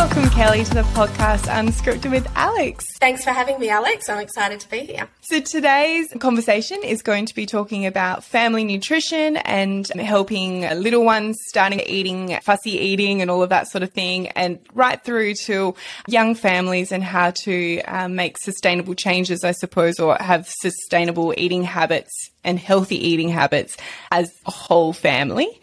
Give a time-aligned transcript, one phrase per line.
[0.00, 2.86] Welcome, Kellie, to the podcast Unscripted with Alex.
[3.00, 4.08] Thanks for having me, Alex.
[4.08, 5.06] I'm excited to be here.
[5.20, 11.36] So, today's conversation is going to be talking about family nutrition and helping little ones
[11.48, 15.74] starting eating, fussy eating, and all of that sort of thing, and right through to
[16.08, 21.62] young families and how to um, make sustainable changes, I suppose, or have sustainable eating
[21.62, 23.76] habits and healthy eating habits
[24.10, 25.60] as a whole family.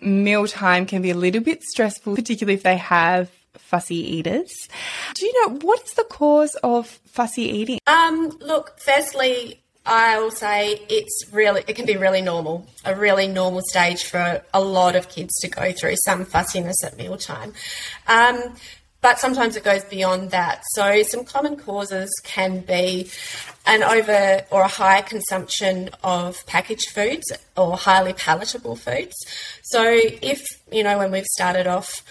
[0.00, 4.68] Mealtime can be a little bit stressful, particularly if they have fussy eaters.
[5.14, 7.78] Do you know what is the cause of fussy eating?
[7.86, 13.28] Um, look, firstly, I will say it's really it can be really normal, a really
[13.28, 17.54] normal stage for a lot of kids to go through some fussiness at mealtime.
[18.06, 18.56] Um,
[19.00, 20.62] but sometimes it goes beyond that.
[20.72, 23.10] So, some common causes can be
[23.66, 27.24] an over or a high consumption of packaged foods
[27.56, 29.14] or highly palatable foods.
[29.62, 32.02] So, if you know, when we've started off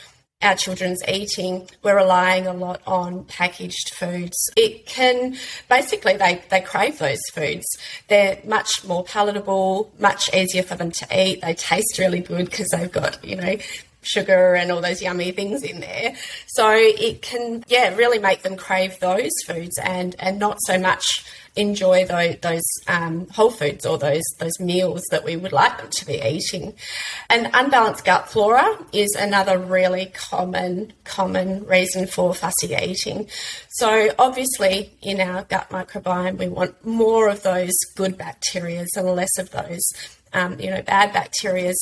[0.42, 4.38] our children's eating, we're relying a lot on packaged foods.
[4.56, 5.36] It can
[5.68, 7.66] basically they, they crave those foods.
[8.08, 11.42] They're much more palatable, much easier for them to eat.
[11.42, 13.58] They taste really good because they've got, you know,
[14.10, 16.16] sugar and all those yummy things in there.
[16.48, 21.26] So it can, yeah, really make them crave those foods and, and not so much
[21.56, 25.90] enjoy those, those um, whole foods or those those meals that we would like them
[25.90, 26.74] to be eating.
[27.30, 33.28] And unbalanced gut flora is another really common common reason for fussy eating.
[33.70, 39.38] So obviously in our gut microbiome we want more of those good bacteria and less
[39.38, 39.82] of those
[40.34, 41.74] um, you know bad bacteria.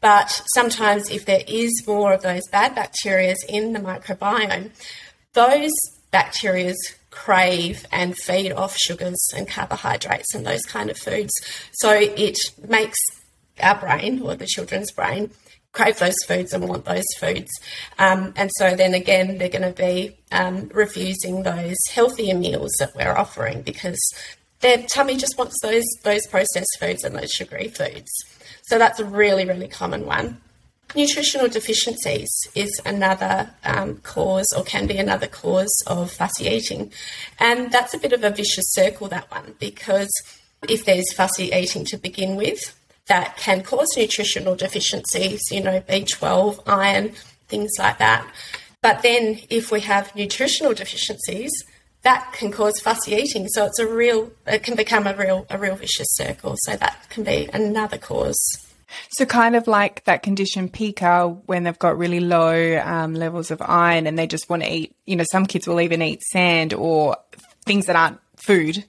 [0.00, 4.70] But sometimes if there is more of those bad bacteria in the microbiome,
[5.34, 5.72] those
[6.10, 6.74] bacteria
[7.10, 11.32] crave and feed off sugars and carbohydrates and those kind of foods.
[11.72, 12.98] So it makes
[13.60, 15.30] our brain or the children's brain
[15.72, 17.50] crave those foods and want those foods.
[17.98, 22.94] Um, and so then again, they're going to be um, refusing those healthier meals that
[22.96, 24.00] we're offering because
[24.60, 28.10] their tummy just wants those those processed foods and those sugary foods.
[28.70, 30.40] So that's a really, really common one.
[30.94, 36.92] Nutritional deficiencies is another um, cause, or can be another cause of fussy eating.
[37.40, 40.08] And that's a bit of a vicious circle, that one, because
[40.68, 46.62] if there's fussy eating to begin with, that can cause nutritional deficiencies, you know, B12,
[46.68, 47.10] iron,
[47.48, 48.24] things like that.
[48.82, 51.50] But then if we have nutritional deficiencies,
[52.02, 53.46] that can cause fussy eating.
[53.48, 56.56] So it's a real, it can become a real, a real vicious circle.
[56.60, 58.38] So that can be another cause.
[59.12, 63.62] So, kind of like that condition pica when they've got really low um, levels of
[63.62, 66.74] iron and they just want to eat, you know, some kids will even eat sand
[66.74, 67.16] or
[67.64, 68.84] things that aren't food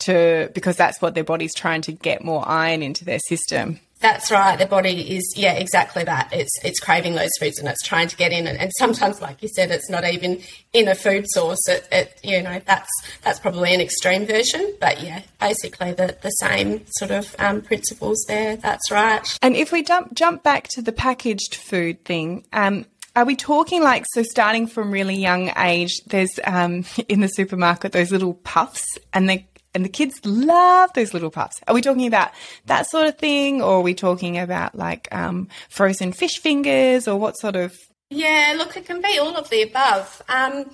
[0.00, 3.80] to because that's what their body's trying to get more iron into their system.
[4.00, 4.58] That's right.
[4.58, 6.30] The body is, yeah, exactly that.
[6.32, 8.46] It's it's craving those foods and it's trying to get in.
[8.46, 10.40] And, and sometimes, like you said, it's not even
[10.72, 11.68] in a food source.
[11.68, 12.90] It, it, you know, that's
[13.22, 14.74] that's probably an extreme version.
[14.80, 18.56] But yeah, basically the, the same sort of um, principles there.
[18.56, 19.38] That's right.
[19.42, 23.82] And if we jump jump back to the packaged food thing, um, are we talking
[23.82, 26.00] like so starting from really young age?
[26.06, 31.14] There's um, in the supermarket those little puffs, and they and the kids love those
[31.14, 31.60] little puffs.
[31.68, 32.30] Are we talking about
[32.66, 37.18] that sort of thing, or are we talking about like um, frozen fish fingers, or
[37.18, 37.76] what sort of?
[38.10, 40.22] Yeah, look, it can be all of the above.
[40.28, 40.70] Um,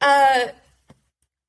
[0.00, 0.48] uh,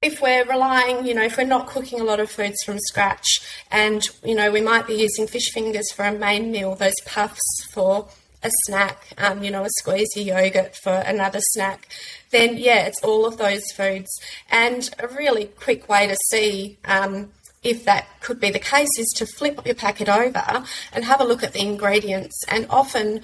[0.04, 3.40] if we're relying, you know, if we're not cooking a lot of foods from scratch,
[3.72, 7.66] and you know, we might be using fish fingers for a main meal, those puffs
[7.72, 8.08] for
[8.44, 11.88] a snack, um, you know, a squeezy yogurt for another snack,
[12.34, 14.10] then yeah, it's all of those foods.
[14.50, 17.32] And a really quick way to see um,
[17.64, 21.24] if that could be the case is to flip your packet over and have a
[21.24, 22.44] look at the ingredients.
[22.50, 23.22] And often,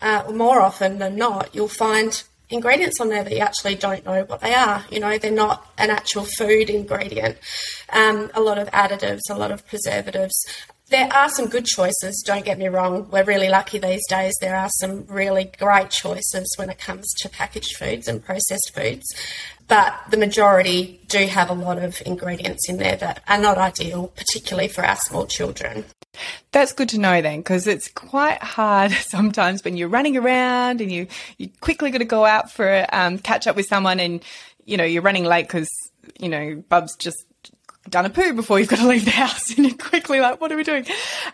[0.00, 4.24] uh, more often than not, you'll find ingredients on there that you actually don't know
[4.24, 4.84] what they are.
[4.90, 7.36] You know, they're not an actual food ingredient.
[7.90, 10.34] Um, a lot of additives, a lot of preservatives,
[10.92, 13.08] there are some good choices, don't get me wrong.
[13.10, 14.32] We're really lucky these days.
[14.40, 19.04] There are some really great choices when it comes to packaged foods and processed foods.
[19.68, 24.08] But the majority do have a lot of ingredients in there that are not ideal,
[24.08, 25.84] particularly for our small children.
[26.50, 30.92] That's good to know then, because it's quite hard sometimes when you're running around and
[30.92, 31.06] you
[31.38, 34.22] you quickly got to go out for um, catch up with someone, and
[34.66, 35.68] you know you're running late because
[36.20, 37.24] you know Bub's just
[37.88, 40.52] done a poo before you've got to leave the house and you're quickly like, what
[40.52, 40.86] are we doing?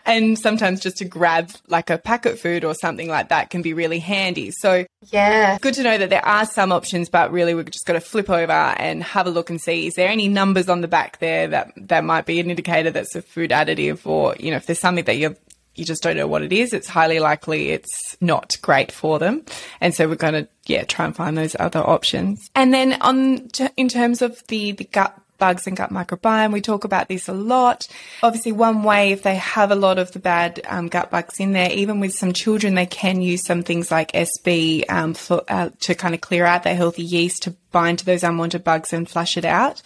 [0.05, 3.73] And sometimes just to grab like a packet food or something like that can be
[3.73, 4.51] really handy.
[4.51, 7.93] So yeah, good to know that there are some options, but really we've just got
[7.93, 10.87] to flip over and have a look and see, is there any numbers on the
[10.87, 14.57] back there that, that might be an indicator that's a food additive or, you know,
[14.57, 15.35] if there's something that you're
[15.75, 19.45] you just don't know what it is, it's highly likely it's not great for them.
[19.79, 22.49] And so we're going to, yeah, try and find those other options.
[22.53, 26.51] And then on, in terms of the, the gut bugs and gut microbiome.
[26.51, 27.87] We talk about this a lot.
[28.21, 31.53] Obviously, one way if they have a lot of the bad um, gut bugs in
[31.53, 35.15] there, even with some children, they can use some things like SB um,
[35.47, 38.93] uh, to kind of clear out their healthy yeast to bind to those unwanted bugs
[38.93, 39.81] and flush it out.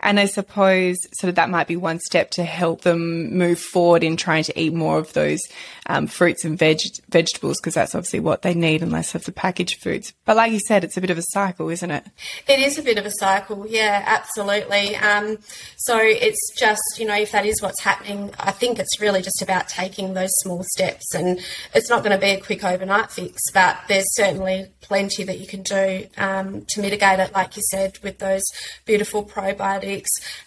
[0.00, 4.04] And I suppose sort of that might be one step to help them move forward
[4.04, 5.40] in trying to eat more of those
[5.86, 9.32] um, fruits and veg- vegetables because that's obviously what they need and less of the
[9.32, 10.12] packaged foods.
[10.24, 12.04] But like you said, it's a bit of a cycle, isn't it?
[12.48, 14.96] It is a bit of a cycle, yeah, absolutely.
[14.96, 15.38] Um,
[15.76, 19.42] so it's just, you know, if that is what's happening, I think it's really just
[19.42, 21.40] about taking those small steps and
[21.74, 25.46] it's not going to be a quick overnight fix, but there's certainly plenty that you
[25.46, 28.42] can do um, to mitigate it, like you said, with those
[28.84, 29.85] beautiful probiotics.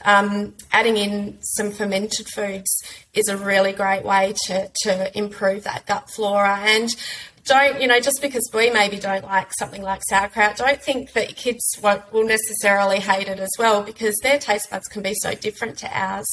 [0.05, 2.83] Um, adding in some fermented foods
[3.13, 6.57] is a really great way to, to improve that gut flora.
[6.59, 6.95] And
[7.45, 11.35] don't, you know, just because we maybe don't like something like sauerkraut, don't think that
[11.35, 15.33] kids won't, will necessarily hate it as well because their taste buds can be so
[15.33, 16.27] different to ours.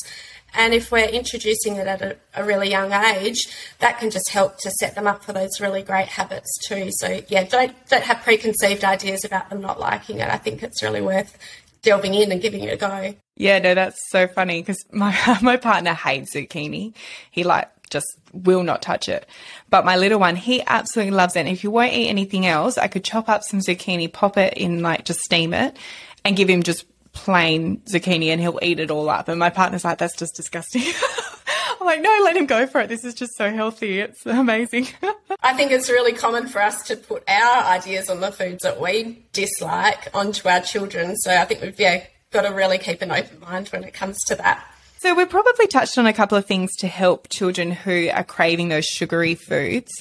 [0.55, 3.47] And if we're introducing it at a, a, really young age,
[3.79, 6.89] that can just help to set them up for those really great habits too.
[6.93, 10.31] So yeah, don't don't have preconceived ideas about them not liking it.
[10.31, 11.37] I think it's really worth
[11.87, 13.15] delving in and giving it a go.
[13.37, 16.95] Yeah, no, that's so funny because my my partner hates zucchini.
[17.31, 19.27] He like just will not touch it.
[19.71, 21.41] But my little one, he absolutely loves it.
[21.41, 24.55] And if he won't eat anything else, I could chop up some zucchini, pop it
[24.55, 25.77] in like just steam it,
[26.25, 29.29] and give him just plain zucchini and he'll eat it all up.
[29.29, 30.83] And my partner's like, that's just disgusting.
[31.81, 32.89] I'm like, no, let him go for it.
[32.89, 34.01] This is just so healthy.
[34.01, 34.89] It's amazing.
[35.43, 38.81] I think it's really common for us to put our ideas on the foods that
[38.81, 41.17] we dislike onto our children.
[41.17, 44.19] So I think we've yeah, got to really keep an open mind when it comes
[44.27, 44.67] to that.
[44.99, 48.71] So we've probably touched on a couple of things to help children who are craving
[48.71, 49.93] those sugary foods.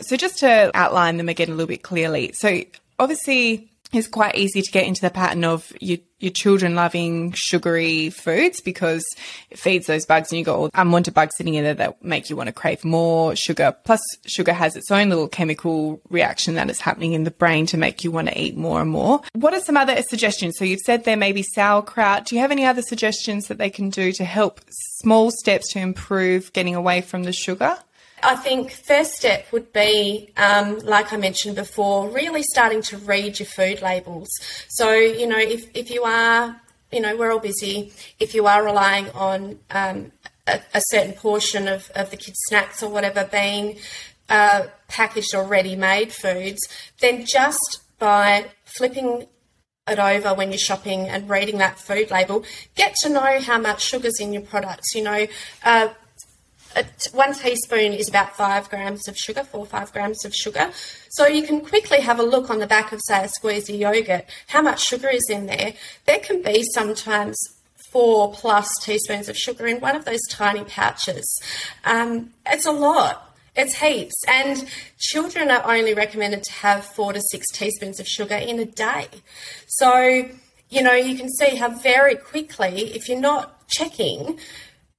[0.00, 2.32] So just to outline them again a little bit clearly.
[2.34, 2.60] So
[2.98, 8.10] obviously it's quite easy to get into the pattern of your, your children loving sugary
[8.10, 9.04] foods because
[9.50, 12.30] it feeds those bugs and you've got all unwanted bugs sitting in there that make
[12.30, 13.76] you want to crave more sugar.
[13.84, 17.76] Plus, sugar has its own little chemical reaction that is happening in the brain to
[17.76, 19.20] make you want to eat more and more.
[19.34, 20.56] What are some other suggestions?
[20.56, 22.26] So you've said there may be sauerkraut.
[22.26, 25.80] Do you have any other suggestions that they can do to help small steps to
[25.80, 27.76] improve getting away from the sugar?
[28.22, 33.40] I think first step would be, um, like I mentioned before, really starting to read
[33.40, 34.28] your food labels.
[34.68, 36.60] So, you know, if, if you are,
[36.92, 40.12] you know, we're all busy, if you are relying on um,
[40.46, 43.78] a, a, certain portion of, of the kids' snacks or whatever being
[44.28, 46.60] uh, packaged or ready made foods,
[47.00, 49.26] then just by flipping
[49.88, 52.44] it over when you're shopping and reading that food label,
[52.76, 54.94] get to know how much sugar's in your products.
[54.94, 55.26] You know,
[55.64, 55.88] uh,
[57.12, 60.70] one teaspoon is about five grams of sugar, four or five grams of sugar.
[61.10, 64.24] So you can quickly have a look on the back of, say, a squeezy yogurt,
[64.48, 65.74] how much sugar is in there.
[66.06, 67.36] There can be sometimes
[67.90, 71.42] four plus teaspoons of sugar in one of those tiny pouches.
[71.84, 73.36] Um, it's a lot.
[73.54, 74.14] It's heaps.
[74.26, 74.66] And
[74.98, 79.08] children are only recommended to have four to six teaspoons of sugar in a day.
[79.66, 80.28] So,
[80.70, 84.38] you know, you can see how very quickly, if you're not checking,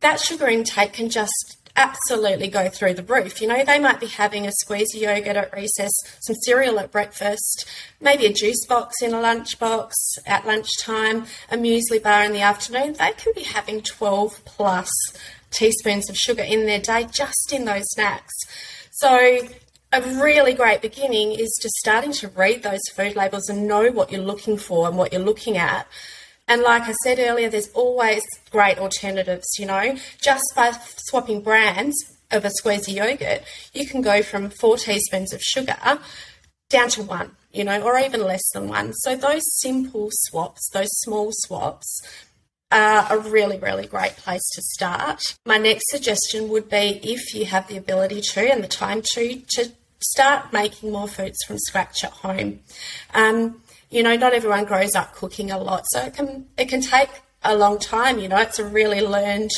[0.02, 3.42] that sugar intake can just absolutely go through the roof.
[3.42, 5.92] You know, they might be having a squeeze of yogurt at recess,
[6.22, 7.66] some cereal at breakfast,
[8.00, 9.92] maybe a juice box in a lunchbox
[10.26, 12.94] at lunchtime, a muesli bar in the afternoon.
[12.94, 14.92] They can be having 12 plus
[15.50, 18.34] teaspoons of sugar in their day just in those snacks.
[18.92, 19.40] So,
[19.92, 24.12] a really great beginning is just starting to read those food labels and know what
[24.12, 25.88] you're looking for and what you're looking at.
[26.48, 31.96] And like I said earlier, there's always great alternatives, you know, just by swapping brands
[32.32, 35.78] of a squeezy yogurt, you can go from four teaspoons of sugar
[36.70, 38.94] down to one, you know, or even less than one.
[38.94, 42.02] So those simple swaps, those small swaps,
[42.72, 45.38] are a really, really great place to start.
[45.46, 49.42] My next suggestion would be if you have the ability to and the time to,
[49.50, 52.62] to start making more foods from scratch at home.
[53.14, 53.62] Um,
[53.94, 57.10] you know, not everyone grows up cooking a lot, so it can it can take
[57.44, 58.20] a long time.
[58.20, 59.52] You know, it's a really learned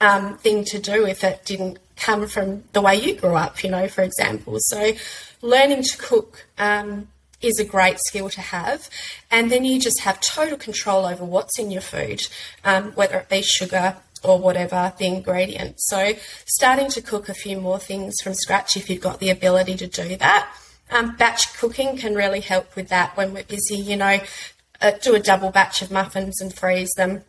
[0.00, 3.64] um, thing to do if it didn't come from the way you grew up.
[3.64, 4.92] You know, for example, so
[5.40, 6.46] learning to cook.
[6.58, 7.08] Um,
[7.40, 8.90] is a great skill to have,
[9.30, 12.20] and then you just have total control over what's in your food,
[12.64, 15.76] um, whether it be sugar, or whatever the ingredient.
[15.78, 16.14] So,
[16.46, 19.86] starting to cook a few more things from scratch if you've got the ability to
[19.86, 20.52] do that
[20.90, 23.76] um, batch cooking can really help with that when we're busy.
[23.76, 24.20] You know,
[24.80, 27.24] uh, do a double batch of muffins and freeze them.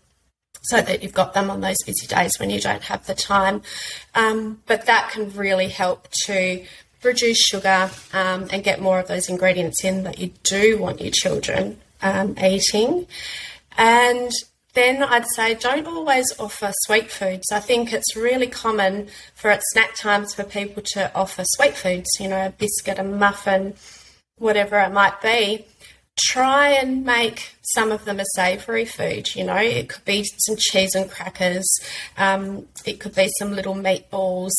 [0.61, 3.61] so that you've got them on those busy days when you don't have the time.
[4.13, 6.65] Um, but that can really help to
[7.01, 11.11] reduce sugar um, and get more of those ingredients in that you do want your
[11.11, 13.07] children um, eating.
[13.77, 14.31] And
[14.73, 17.51] then I'd say don't always offer sweet foods.
[17.51, 22.07] I think it's really common for at snack times for people to offer sweet foods,
[22.19, 23.73] you know, a biscuit, a muffin,
[24.38, 25.65] whatever it might be
[26.21, 29.35] try and make some of them a savoury food.
[29.35, 31.67] You know, it could be some cheese and crackers,
[32.17, 34.51] um, it could be some little meatballs,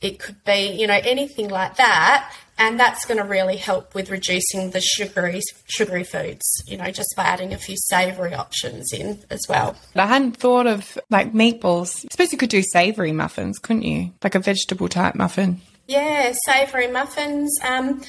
[0.00, 2.34] it could be, you know, anything like that.
[2.58, 7.14] And that's going to really help with reducing the sugary sugary foods, you know, just
[7.16, 9.76] by adding a few savoury options in as well.
[9.96, 12.04] I hadn't thought of like meatballs.
[12.04, 14.12] I suppose you could do savoury muffins, couldn't you?
[14.22, 15.60] Like a vegetable type muffin.
[15.88, 17.58] Yeah, savoury muffins.
[17.64, 18.02] Um,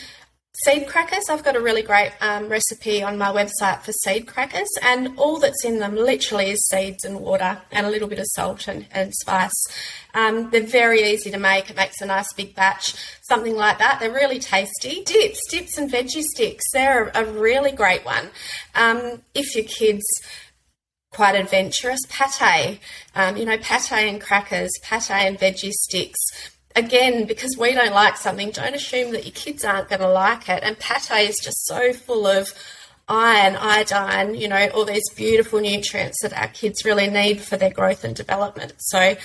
[0.55, 1.29] seed crackers.
[1.29, 5.39] I've got a really great um, recipe on my website for seed crackers, and all
[5.39, 8.85] that's in them literally is seeds and water and a little bit of salt and,
[8.91, 9.65] and spice.
[10.13, 11.69] Um, they're very easy to make.
[11.69, 12.93] It makes a nice big batch,
[13.23, 13.99] something like that.
[13.99, 15.03] They're really tasty.
[15.03, 16.65] Dips, dips and veggie sticks.
[16.71, 18.29] They're a, a really great one.
[18.75, 20.03] Um, if your kids
[21.11, 22.79] quite adventurous pate,
[23.15, 26.19] um, you know, pate and crackers, pate and veggie sticks
[26.75, 30.49] again, because we don't like something, don't assume that your kids aren't going to like
[30.49, 30.63] it.
[30.63, 32.53] And pate is just so full of
[33.07, 37.71] iron, iodine, you know, all these beautiful nutrients that our kids really need for their
[37.71, 38.73] growth and development.
[38.77, 39.15] So,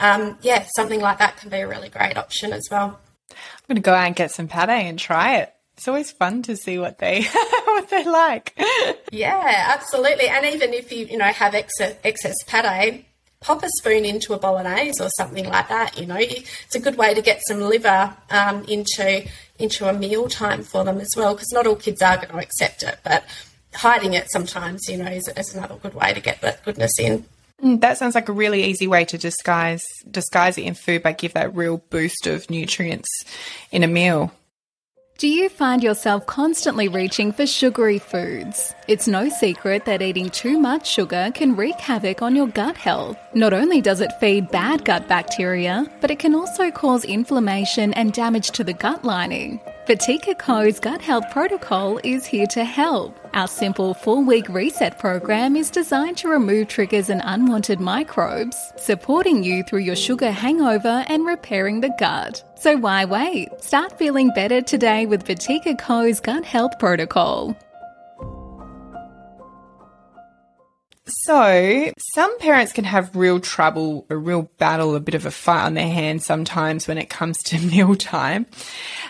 [0.00, 2.98] um, yeah, something like that can be a really great option as well.
[3.30, 3.36] I'm
[3.68, 5.52] going to go out and get some pate and try it.
[5.76, 7.22] It's always fun to see what they
[7.66, 8.58] what they like.
[9.12, 10.26] yeah, absolutely.
[10.28, 13.04] And even if you you know have excess, excess pate,
[13.40, 15.98] pop a spoon into a bolognese or something like that.
[15.98, 19.26] You know, it's a good way to get some liver um, into
[19.58, 22.38] into a meal time for them as well, because not all kids are going to
[22.38, 23.24] accept it, but
[23.74, 27.24] hiding it sometimes, you know, is, is another good way to get that goodness in.
[27.62, 31.18] Mm, that sounds like a really easy way to disguise disguise it in food, but
[31.18, 33.08] give that real boost of nutrients
[33.70, 34.32] in a meal.
[35.18, 38.74] Do you find yourself constantly reaching for sugary foods?
[38.86, 43.16] It's no secret that eating too much sugar can wreak havoc on your gut health.
[43.32, 48.12] Not only does it feed bad gut bacteria, but it can also cause inflammation and
[48.12, 49.58] damage to the gut lining.
[49.86, 53.20] Botika Co's Gut Health Protocol is here to help.
[53.34, 59.44] Our simple four week reset program is designed to remove triggers and unwanted microbes, supporting
[59.44, 62.42] you through your sugar hangover and repairing the gut.
[62.56, 63.62] So why wait?
[63.62, 67.56] Start feeling better today with Botika Co's Gut Health Protocol.
[71.08, 75.64] So, some parents can have real trouble, a real battle, a bit of a fight
[75.64, 78.46] on their hands sometimes when it comes to mealtime.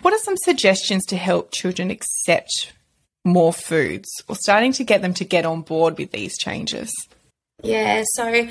[0.03, 2.73] What are some suggestions to help children accept
[3.25, 6.93] more foods or starting to get them to get on board with these changes?
[7.62, 8.47] Yeah, so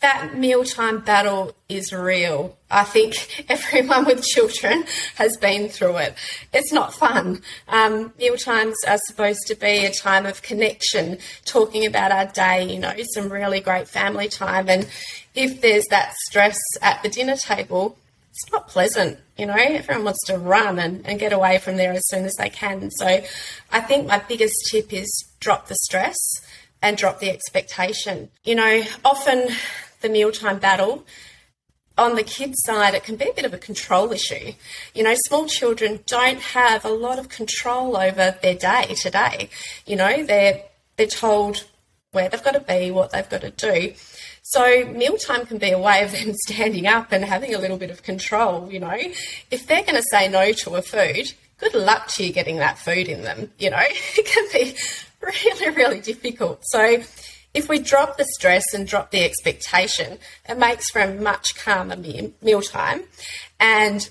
[0.00, 2.56] that mealtime battle is real.
[2.70, 4.84] I think everyone with children
[5.16, 6.14] has been through it.
[6.52, 7.42] It's not fun.
[7.68, 12.72] Um, meal times are supposed to be a time of connection, talking about our day,
[12.72, 14.68] you know, some really great family time.
[14.68, 14.88] And
[15.34, 17.98] if there's that stress at the dinner table,
[18.30, 19.56] it's not pleasant, you know.
[19.56, 22.90] Everyone wants to run and, and get away from there as soon as they can.
[22.92, 23.22] So
[23.72, 26.16] I think my biggest tip is drop the stress
[26.80, 28.30] and drop the expectation.
[28.44, 29.48] You know, often
[30.00, 31.04] the mealtime battle,
[31.98, 34.52] on the kids' side, it can be a bit of a control issue.
[34.94, 39.50] You know, small children don't have a lot of control over their day to day.
[39.86, 40.62] You know, they're
[40.96, 41.64] they're told
[42.12, 43.94] where they've got to be, what they've got to do.
[44.42, 47.90] So mealtime can be a way of them standing up and having a little bit
[47.90, 48.70] of control.
[48.70, 48.98] You know,
[49.50, 52.78] if they're going to say no to a food, good luck to you getting that
[52.78, 53.50] food in them.
[53.58, 54.76] You know, it can be
[55.20, 56.60] really, really difficult.
[56.64, 57.02] So
[57.54, 61.96] if we drop the stress and drop the expectation, it makes for a much calmer
[61.96, 63.02] meal mealtime
[63.58, 64.08] and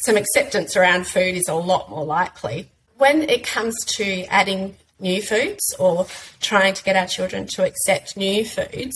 [0.00, 2.70] some acceptance around food is a lot more likely.
[2.96, 6.06] When it comes to adding new foods or
[6.40, 8.94] trying to get our children to accept new foods,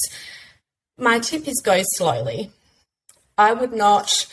[0.99, 2.51] my tip is go slowly.
[3.37, 4.27] I would not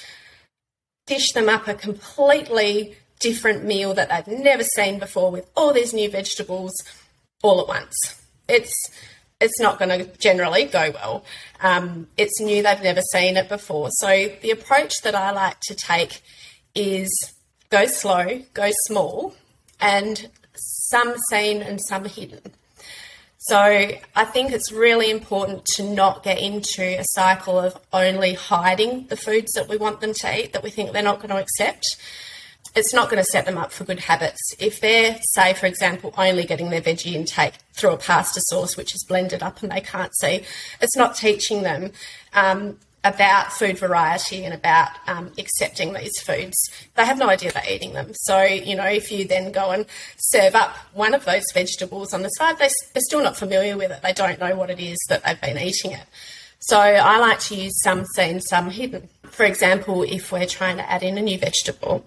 [1.05, 5.93] dish them up a completely different meal that they've never seen before with all these
[5.93, 6.73] new vegetables
[7.41, 7.95] all at once.
[8.47, 8.73] It's
[9.43, 11.25] it's not going to generally go well.
[11.61, 13.89] Um, it's new, they've never seen it before.
[13.91, 16.21] So the approach that I like to take
[16.73, 17.09] is
[17.69, 19.35] go slow, go small,
[19.79, 22.41] and some seen and some hidden.
[23.37, 29.07] So I think it's really important to not get into a cycle of only hiding
[29.07, 31.41] the foods that we want them to eat that we think they're not going to
[31.41, 31.83] accept.
[32.75, 34.39] It's not going to set them up for good habits.
[34.59, 38.95] If they're, say, for example, only getting their veggie intake through a pasta sauce, which
[38.95, 40.43] is blended up and they can't see,
[40.81, 41.91] it's not teaching them
[42.33, 46.55] um, about food variety and about um, accepting these foods.
[46.95, 48.11] They have no idea they're eating them.
[48.13, 49.85] So, you know, if you then go and
[50.17, 53.91] serve up one of those vegetables on the side, they, they're still not familiar with
[53.91, 54.01] it.
[54.01, 56.05] They don't know what it is that they've been eating it.
[56.59, 59.09] So I like to use some seen, some hidden.
[59.23, 62.05] For example, if we're trying to add in a new vegetable,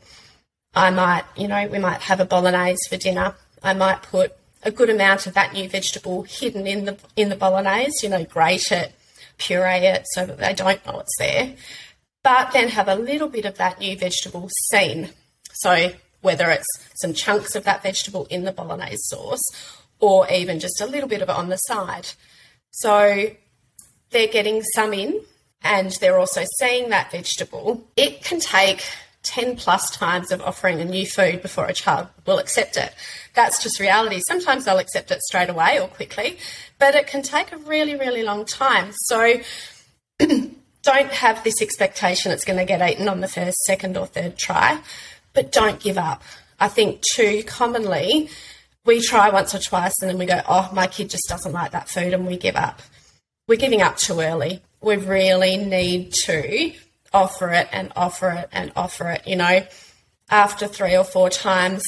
[0.76, 3.34] I might, you know, we might have a bolognese for dinner.
[3.62, 7.36] I might put a good amount of that new vegetable hidden in the in the
[7.36, 8.92] bolognese, you know, grate it,
[9.38, 11.54] puree it so that they don't know it's there.
[12.22, 15.10] But then have a little bit of that new vegetable seen.
[15.54, 16.66] So whether it's
[16.96, 19.42] some chunks of that vegetable in the bolognese sauce
[19.98, 22.08] or even just a little bit of it on the side.
[22.70, 23.30] So
[24.10, 25.22] they're getting some in
[25.62, 27.88] and they're also seeing that vegetable.
[27.96, 28.84] It can take
[29.26, 32.94] 10 plus times of offering a new food before a child will accept it.
[33.34, 34.20] That's just reality.
[34.26, 36.38] Sometimes they'll accept it straight away or quickly,
[36.78, 38.92] but it can take a really, really long time.
[38.92, 39.40] So
[40.18, 44.38] don't have this expectation it's going to get eaten on the first, second, or third
[44.38, 44.80] try,
[45.34, 46.22] but don't give up.
[46.60, 48.30] I think too commonly
[48.84, 51.72] we try once or twice and then we go, oh, my kid just doesn't like
[51.72, 52.80] that food, and we give up.
[53.48, 54.62] We're giving up too early.
[54.80, 56.72] We really need to
[57.12, 59.26] offer it and offer it and offer it.
[59.26, 59.66] You know,
[60.30, 61.82] after three or four times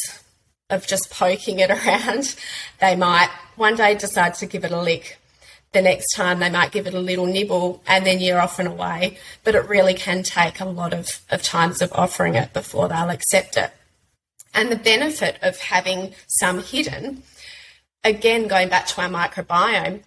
[0.70, 2.34] of just poking it around,
[2.80, 5.18] they might one day decide to give it a lick.
[5.72, 8.68] The next time they might give it a little nibble and then you're off and
[8.68, 9.18] away.
[9.44, 13.10] But it really can take a lot of, of times of offering it before they'll
[13.10, 13.70] accept it.
[14.54, 17.22] And the benefit of having some hidden,
[18.02, 20.02] again, going back to our microbiome,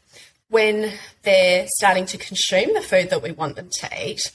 [0.50, 0.92] when
[1.24, 4.32] they're starting to consume the food that we want them to eat,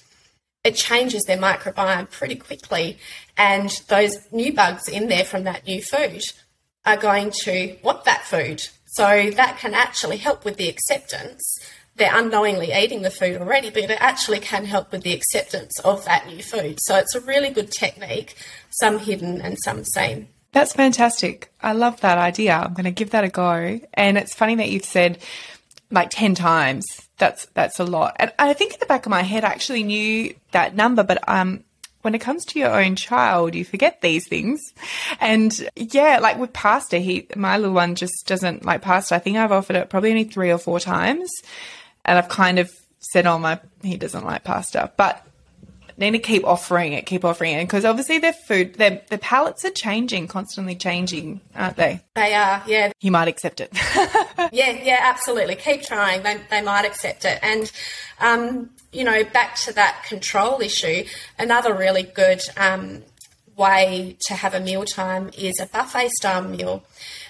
[0.67, 2.99] it changes their microbiome pretty quickly.
[3.37, 6.23] And those new bugs in there from that new food
[6.85, 8.67] are going to want that food.
[8.87, 11.43] So that can actually help with the acceptance.
[11.95, 16.05] They're unknowingly eating the food already, but it actually can help with the acceptance of
[16.05, 16.79] that new food.
[16.83, 18.35] So it's a really good technique,
[18.71, 20.29] some hidden and some seen.
[20.53, 21.53] That's fantastic.
[21.61, 22.55] I love that idea.
[22.55, 23.81] I'm going to give that a go.
[23.95, 25.19] And it's funny that you've said
[25.91, 28.17] like 10 times that's that's a lot.
[28.19, 31.27] And I think in the back of my head I actually knew that number, but
[31.29, 31.65] um
[32.03, 34.61] when it comes to your own child, you forget these things.
[35.21, 39.17] And yeah, like with pasta, he my little one just doesn't like pasta.
[39.17, 41.31] I think I've offered it probably only three or four times.
[42.05, 44.93] And I've kind of said, oh my he doesn't like pasta.
[44.97, 45.26] But
[45.99, 49.65] need to keep offering it, keep offering it, because obviously their food, their their palates
[49.65, 52.01] are changing, constantly changing, aren't they?
[52.15, 52.93] They are, yeah.
[53.01, 53.71] You might accept it.
[54.53, 55.57] yeah, yeah, absolutely.
[55.57, 56.23] Keep trying.
[56.23, 57.71] They they might accept it, and
[58.21, 61.05] um, you know, back to that control issue.
[61.39, 63.03] Another really good um,
[63.57, 66.85] way to have a mealtime is a buffet style meal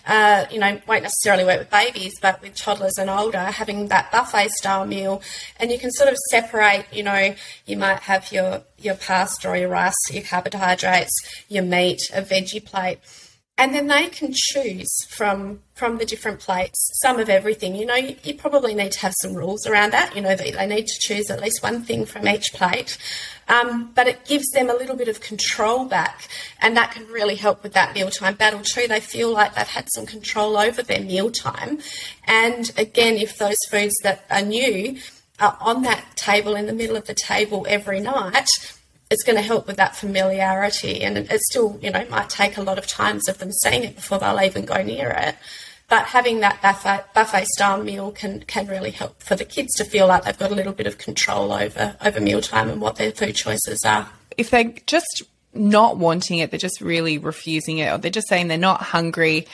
[0.06, 4.12] uh, you know, won't necessarily work with babies, but with toddlers and older, having that
[4.12, 5.20] buffet style meal,
[5.58, 6.86] and you can sort of separate.
[6.92, 7.34] You know,
[7.66, 11.12] you might have your your pasta or your rice, your carbohydrates,
[11.48, 13.00] your meat, a veggie plate
[13.58, 17.74] and then they can choose from from the different plates some of everything.
[17.74, 20.14] You know you, you, probably need to have some rules around that.
[20.14, 22.98] You know that they need to choose at least one thing from each plate.
[23.48, 26.28] Um, but it gives them a little bit of control back
[26.60, 28.88] and that can really help with that mealtime battle too.
[28.88, 31.78] They feel like they've had some control over their mealtime.
[32.24, 34.98] And again if those foods that are new
[35.38, 38.48] are on that table in the middle of the table every night
[39.10, 41.02] it's going to help with that familiarity.
[41.02, 43.96] And it, still, you know, might take a lot of times of them seeing it
[43.96, 45.36] before they'll even go near it.
[45.88, 49.84] But having that buffet, buffet style meal can, can really help for the kids to
[49.84, 53.12] feel like they've got a little bit of control over, over mealtime and what their
[53.12, 54.08] food choices are.
[54.36, 55.22] If they're just
[55.54, 59.46] not wanting it, they're just really refusing it, or they're just saying they're not hungry,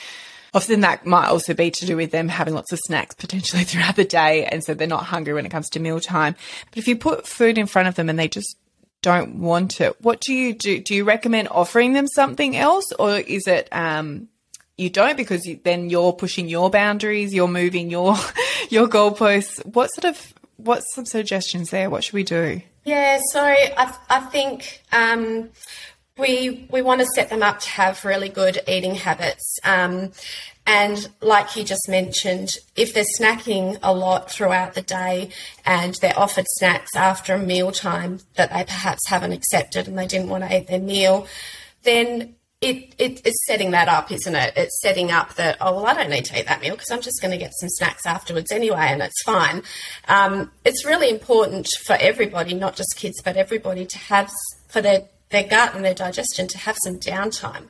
[0.53, 3.95] often that might also be to do with them having lots of snacks potentially throughout
[3.95, 6.35] the day and so they're not hungry when it comes to mealtime
[6.69, 8.55] but if you put food in front of them and they just
[9.03, 10.79] don't want it, what do you do?
[10.79, 14.29] Do you recommend offering them something else, or is it um,
[14.77, 18.15] you don't because you, then you're pushing your boundaries, you're moving your
[18.69, 19.63] your goalposts?
[19.65, 21.91] What sort of what's some suggestions there?
[21.91, 22.61] What should we do?
[22.85, 25.49] Yeah, so I, I think um,
[26.17, 29.59] we we want to set them up to have really good eating habits.
[29.63, 30.11] Um,
[30.65, 35.29] and like you just mentioned, if they're snacking a lot throughout the day
[35.65, 40.07] and they're offered snacks after a meal time that they perhaps haven't accepted and they
[40.07, 41.27] didn't want to eat their meal,
[41.83, 44.53] then it, it, it's setting that up, isn't it?
[44.55, 47.01] It's setting up that, oh, well, I don't need to eat that meal because I'm
[47.01, 49.63] just going to get some snacks afterwards anyway, and it's fine.
[50.07, 54.31] Um, it's really important for everybody, not just kids, but everybody to have
[54.69, 57.65] for their their gut and their digestion to have some downtime.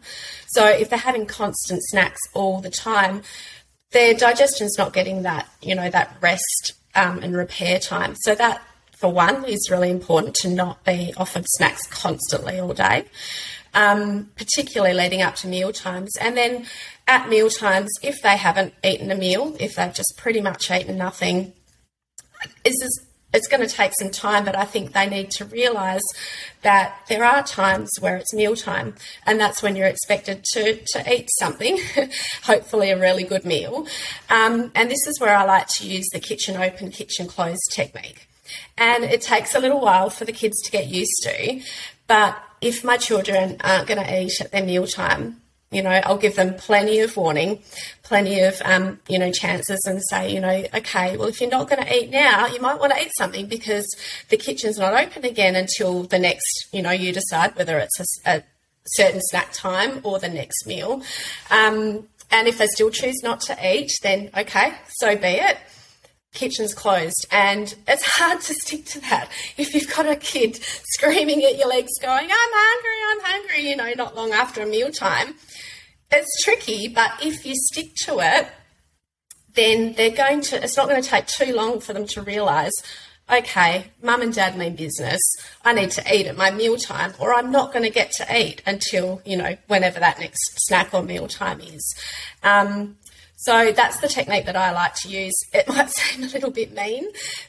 [0.50, 3.24] So if they're having constant snacks all the time,
[3.92, 8.16] their digestion's not getting that, you know, that rest um, and repair time.
[8.22, 8.62] So that,
[9.00, 13.06] for one, is really important to not be offered snacks constantly all day,
[13.74, 16.12] um, particularly leading up to meal times.
[16.20, 16.66] And then
[17.08, 20.98] at meal times, if they haven't eaten a meal, if they've just pretty much eaten
[20.98, 21.54] nothing,
[22.66, 26.04] is it's going to take some time, but I think they need to realise
[26.62, 31.30] that there are times where it's mealtime, and that's when you're expected to, to eat
[31.40, 31.80] something,
[32.44, 33.88] hopefully a really good meal.
[34.30, 38.28] Um, and this is where I like to use the kitchen open, kitchen closed technique.
[38.78, 41.62] And it takes a little while for the kids to get used to,
[42.08, 45.42] but if my children aren't going to eat at their mealtime,
[45.74, 47.62] you know, I'll give them plenty of warning,
[48.04, 51.70] plenty of, um, you know, chances and say, you know, okay, well, if you're not
[51.70, 53.88] going to eat now, you might want to eat something because
[54.30, 58.38] the kitchen's not open again until the next, you know, you decide whether it's a,
[58.38, 58.44] a
[58.86, 61.02] certain snack time or the next meal.
[61.50, 65.58] Um, and if they still choose not to eat, then okay, so be it
[66.34, 69.30] kitchen's closed and it's hard to stick to that.
[69.58, 73.76] If you've got a kid screaming at your legs going i'm hungry i'm hungry you
[73.76, 75.36] know not long after a meal time
[76.12, 78.48] it's tricky but if you stick to it
[79.56, 82.72] then they're going to it's not going to take too long for them to realize
[83.32, 85.22] okay mum and dad mean business.
[85.64, 88.38] I need to eat at my meal time or i'm not going to get to
[88.38, 91.96] eat until you know whenever that next snack or meal time is.
[92.44, 92.98] Um,
[93.44, 95.34] so that's the technique that I like to use.
[95.54, 97.08] It might seem a little bit mean,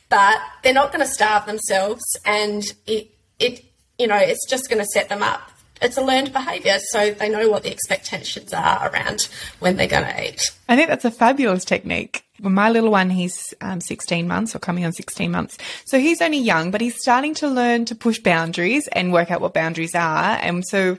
[0.08, 3.64] but they're not going to starve themselves, and it it
[3.98, 5.50] you know it's just going to set them up.
[5.80, 9.28] It's a learned behaviour, so they know what the expectations are around
[9.60, 10.50] when they're going to eat.
[10.68, 12.24] I think that's a fabulous technique.
[12.40, 15.58] Well, my little one, he's um, 16 months or coming on 16 months.
[15.84, 19.40] So he's only young, but he's starting to learn to push boundaries and work out
[19.40, 20.38] what boundaries are.
[20.40, 20.96] And so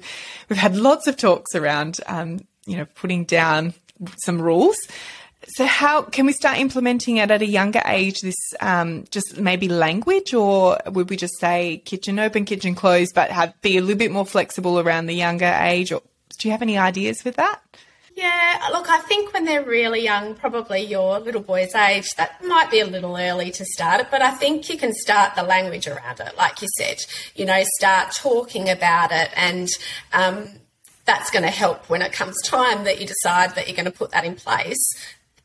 [0.50, 3.74] we've had lots of talks around, um, you know, putting down
[4.18, 4.78] some rules.
[5.48, 8.22] So, how can we start implementing it at a younger age?
[8.22, 13.30] This um, just maybe language, or would we just say kitchen open, kitchen closed, but
[13.30, 15.92] have be a little bit more flexible around the younger age?
[15.92, 16.02] Or
[16.40, 17.62] do you have any ideas with that?
[18.16, 22.72] Yeah, look, I think when they're really young, probably your little boy's age, that might
[22.72, 25.86] be a little early to start it, but I think you can start the language
[25.86, 27.00] around it, like you said.
[27.36, 29.68] You know, start talking about it and
[30.14, 30.48] um,
[31.06, 33.92] that's going to help when it comes time that you decide that you're going to
[33.92, 34.84] put that in place.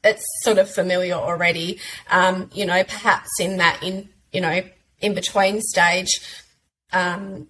[0.02, 1.78] It's sort of familiar already.
[2.10, 4.62] Um, you know, perhaps in that in you know
[5.00, 6.20] in between stage,
[6.92, 7.48] um,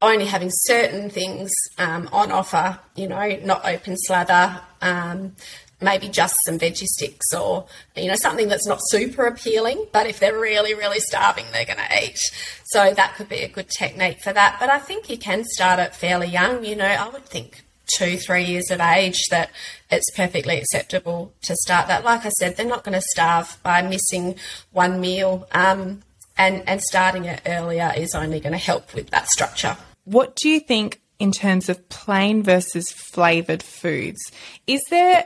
[0.00, 2.78] only having certain things um, on offer.
[2.94, 4.60] You know, not open slather.
[4.80, 5.34] Um,
[5.80, 10.18] maybe just some veggie sticks or you know something that's not super appealing but if
[10.18, 12.18] they're really really starving they're going to eat.
[12.66, 14.56] So that could be a good technique for that.
[14.60, 16.64] But i think you can start it fairly young.
[16.64, 17.64] You know i would think
[17.98, 19.50] two three years of age that
[19.90, 22.04] it's perfectly acceptable to start that.
[22.04, 24.36] Like i said they're not going to starve by missing
[24.72, 26.02] one meal um,
[26.36, 29.76] and and starting it earlier is only going to help with that structure.
[30.04, 34.20] What do you think in terms of plain versus flavored foods?
[34.66, 35.24] Is there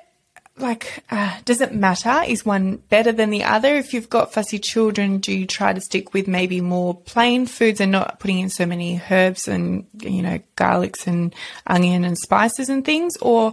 [0.60, 2.22] like, uh, does it matter?
[2.26, 3.74] Is one better than the other?
[3.74, 7.80] If you've got fussy children, do you try to stick with maybe more plain foods
[7.80, 11.34] and not putting in so many herbs and, you know, garlics and
[11.66, 13.16] onion and spices and things?
[13.18, 13.52] Or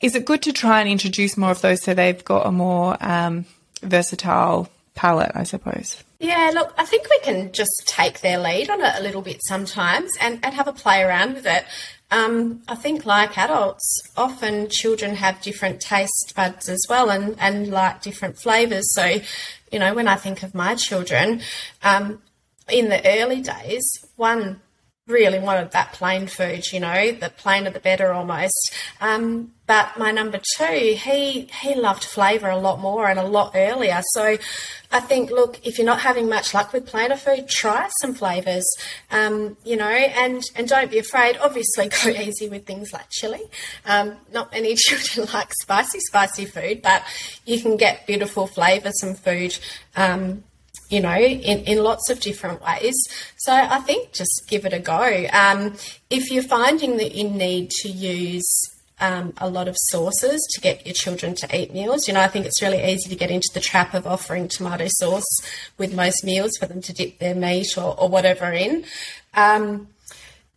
[0.00, 2.96] is it good to try and introduce more of those so they've got a more
[3.00, 3.46] um,
[3.82, 6.02] versatile palate, I suppose?
[6.18, 9.40] Yeah, look, I think we can just take their lead on it a little bit
[9.44, 11.64] sometimes and, and have a play around with it.
[12.10, 17.68] Um, I think, like adults, often children have different taste buds as well and, and
[17.68, 18.94] like different flavours.
[18.94, 19.20] So,
[19.72, 21.40] you know, when I think of my children,
[21.82, 22.22] um,
[22.68, 23.84] in the early days,
[24.16, 24.60] one
[25.06, 28.74] really wanted that plain food, you know, the plainer the better almost.
[29.00, 33.52] Um, but my number two, he he loved flavour a lot more and a lot
[33.54, 34.00] earlier.
[34.14, 34.36] So
[34.90, 38.66] I think, look, if you're not having much luck with plainer food, try some flavours,
[39.10, 41.36] um, you know, and, and don't be afraid.
[41.36, 43.42] Obviously, go easy with things like chili.
[43.84, 47.04] Um, not many children like spicy, spicy food, but
[47.44, 49.56] you can get beautiful flavoursome food
[49.94, 50.42] um,
[50.88, 52.94] you know, in, in lots of different ways.
[53.36, 55.26] So I think just give it a go.
[55.32, 55.74] Um,
[56.10, 58.46] if you're finding that you need to use
[59.00, 62.08] um, a lot of sauces to get your children to eat meals.
[62.08, 64.86] You know, I think it's really easy to get into the trap of offering tomato
[64.88, 65.26] sauce
[65.76, 68.84] with most meals for them to dip their meat or, or whatever in.
[69.34, 69.88] Um,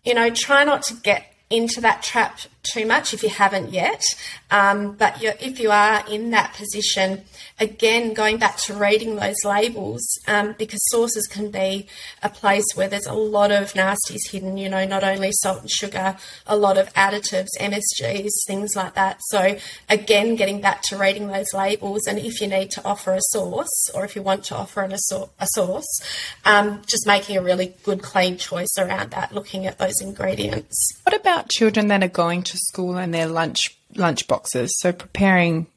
[0.06, 4.04] you know, try not to get into that trap too much if you haven't yet.
[4.52, 7.24] Um, but if you are in that position,
[7.60, 11.88] again, going back to reading those labels, um, because sauces can be
[12.24, 15.70] a place where there's a lot of nasties hidden, you know, not only salt and
[15.70, 16.18] sugar,
[16.48, 19.20] a lot of additives, MSGs, things like that.
[19.28, 19.58] So,
[19.90, 23.90] again, getting back to reading those labels, and if you need to offer a sauce
[23.94, 26.02] or if you want to offer an, a, sauce,
[26.46, 30.76] um, just making a really good, clean choice around that, looking at those ingredients.
[31.04, 34.74] What about children that are going to school and their lunch lunch boxes?
[34.80, 35.68] So, preparing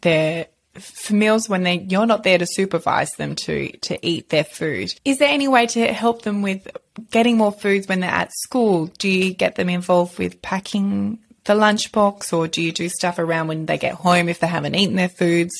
[0.00, 4.44] their for meals when they you're not there to supervise them to to eat their
[4.44, 4.92] food.
[5.04, 6.68] Is there any way to help them with
[7.10, 8.86] getting more foods when they're at school?
[8.98, 13.48] Do you get them involved with packing the lunchbox or do you do stuff around
[13.48, 15.52] when they get home if they haven't eaten their foods?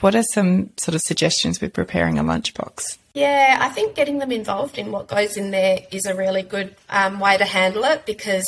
[0.00, 2.98] What are some sort of suggestions with preparing a lunchbox?
[3.14, 6.76] Yeah, I think getting them involved in what goes in there is a really good
[6.90, 8.46] um, way to handle it because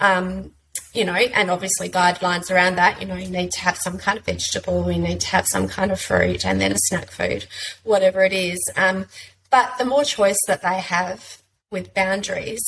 [0.00, 0.52] um,
[0.98, 3.00] you know, and obviously guidelines around that.
[3.00, 5.68] You know, you need to have some kind of vegetable, you need to have some
[5.68, 7.46] kind of fruit, and then a snack food,
[7.84, 8.58] whatever it is.
[8.76, 9.06] Um,
[9.48, 12.60] but the more choice that they have with boundaries,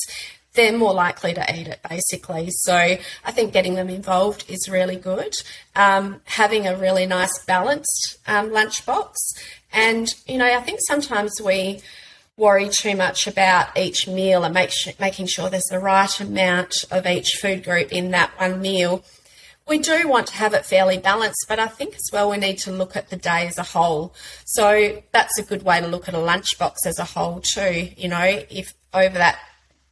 [0.55, 2.51] they're more likely to eat it, basically.
[2.51, 5.35] So I think getting them involved is really good.
[5.75, 9.15] Um, having a really nice balanced um, lunchbox.
[9.73, 11.83] And, you know, I think sometimes we
[12.41, 16.87] worry too much about each meal and make sh- making sure there's the right amount
[16.91, 19.05] of each food group in that one meal.
[19.69, 22.57] We do want to have it fairly balanced, but I think as well we need
[22.61, 24.15] to look at the day as a whole.
[24.47, 27.91] So that's a good way to look at a lunchbox as a whole too.
[27.97, 29.39] You know, if over that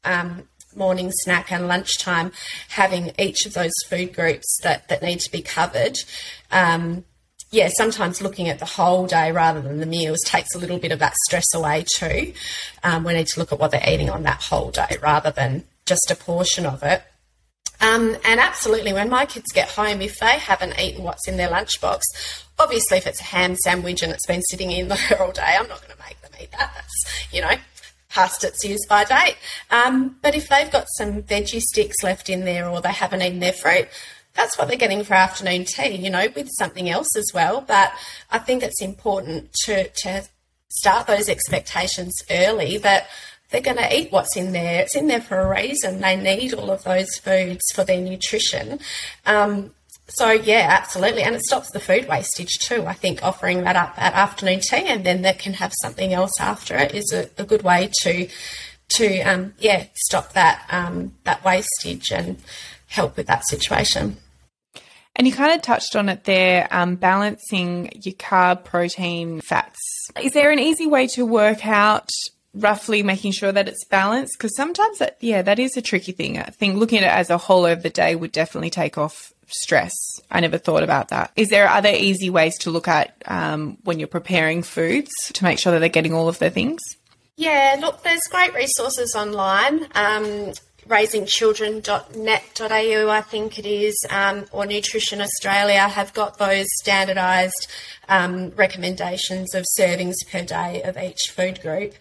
[0.05, 2.33] um, morning snack and lunchtime,
[2.71, 5.99] having each of those food groups that, that need to be covered.
[6.51, 7.05] Um,
[7.51, 10.93] yeah, sometimes looking at the whole day rather than the meals takes a little bit
[10.93, 12.33] of that stress away too.
[12.83, 15.65] Um, we need to look at what they're eating on that whole day rather than
[15.87, 17.03] just a portion of it.
[17.81, 21.49] Um, and absolutely, when my kids get home, if they haven't eaten what's in their
[21.49, 22.03] lunchbox,
[22.59, 25.69] obviously if it's a ham sandwich and it's been sitting in there all day, I'm
[25.69, 26.73] not going to make them eat that.
[26.75, 27.55] That's, you know,
[28.11, 29.37] past its use by date.
[29.71, 33.39] Um, but if they've got some veggie sticks left in there or they haven't eaten
[33.39, 33.89] their fruit,
[34.39, 37.61] that's what they're getting for afternoon tea, you know, with something else as well.
[37.61, 37.93] But
[38.31, 40.23] I think it's important to, to
[40.69, 43.09] start those expectations early that
[43.51, 44.81] they're going to eat what's in there.
[44.83, 46.01] It's in there for a reason.
[46.01, 48.79] They need all of those foods for their nutrition.
[49.27, 49.75] Um,
[50.07, 52.87] so yeah, absolutely, and it stops the food wastage too.
[52.87, 56.41] I think offering that up at afternoon tea and then they can have something else
[56.41, 58.29] after it is a, a good way to
[58.91, 62.39] to um, yeah stop that um, that wastage and
[62.87, 64.17] help with that situation.
[65.19, 69.79] And you kind of touched on it there, um, balancing your carb, protein, fats.
[70.23, 72.09] Is there an easy way to work out
[72.55, 74.39] roughly making sure that it's balanced?
[74.39, 76.39] Because sometimes that, yeah, that is a tricky thing.
[76.39, 79.33] I think looking at it as a whole over the day would definitely take off
[79.49, 79.93] stress.
[80.31, 81.33] I never thought about that.
[81.35, 85.59] Is there other easy ways to look at um, when you're preparing foods to make
[85.59, 86.81] sure that they're getting all of their things?
[87.37, 89.87] Yeah, look, there's great resources online.
[89.95, 90.53] Um,
[90.89, 97.71] raisingchildren.net.au, I think it is, um, or Nutrition Australia have got those standardised
[98.09, 101.95] um, recommendations of servings per day of each food group.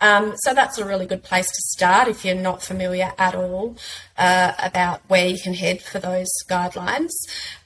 [0.00, 3.76] Um, so that's a really good place to start if you're not familiar at all
[4.16, 7.10] uh, about where you can head for those guidelines.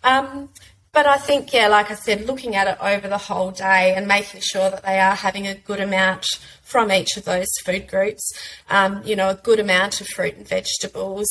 [0.02, 0.48] Um,
[0.94, 4.06] but I think, yeah, like I said, looking at it over the whole day and
[4.06, 6.24] making sure that they are having a good amount
[6.74, 8.32] from each of those food groups,
[8.68, 11.28] um, you know, a good amount of fruit and vegetables,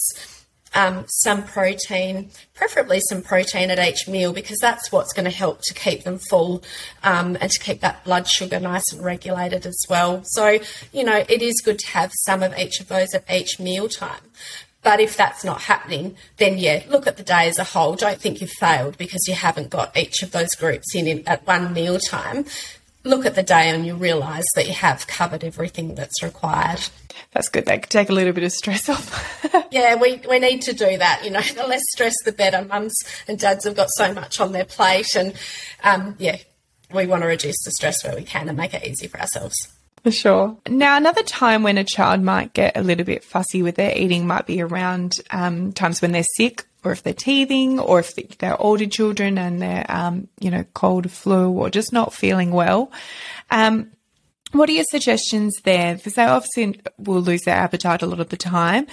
[0.73, 5.59] um, some protein, preferably some protein at each meal because that's what's going to help
[5.63, 6.63] to keep them full
[7.03, 10.21] um, and to keep that blood sugar nice and regulated as well.
[10.23, 10.59] So,
[10.93, 13.89] you know, it is good to have some of each of those at each meal
[13.89, 14.21] time.
[14.81, 17.95] But if that's not happening, then yeah, look at the day as a whole.
[17.95, 21.45] Don't think you've failed because you haven't got each of those groups in, in at
[21.45, 22.45] one meal time.
[23.05, 26.79] Look at the day and you realise that you have covered everything that's required.
[27.31, 27.65] That's good.
[27.65, 29.67] That could take a little bit of stress off.
[29.71, 31.21] yeah, we, we need to do that.
[31.23, 32.63] You know, the less stress, the better.
[32.63, 32.93] Mums
[33.27, 35.33] and dads have got so much on their plate, and
[35.83, 36.37] um, yeah,
[36.93, 39.72] we want to reduce the stress where we can and make it easy for ourselves.
[40.03, 40.57] For sure.
[40.67, 44.27] Now, another time when a child might get a little bit fussy with their eating
[44.27, 48.61] might be around um, times when they're sick or if they're teething or if they're
[48.61, 52.91] older children and they're, um, you know, cold, flu, or just not feeling well.
[53.49, 53.91] Um,
[54.51, 55.95] what are your suggestions there?
[55.95, 58.87] Because they obviously will lose their appetite a lot of the time.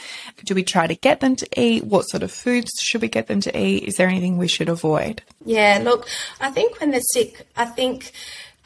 [0.45, 1.85] Do we try to get them to eat?
[1.85, 3.85] What sort of foods should we get them to eat?
[3.85, 5.23] Is there anything we should avoid?
[5.45, 6.09] Yeah, look,
[6.41, 8.13] I think when they're sick, I think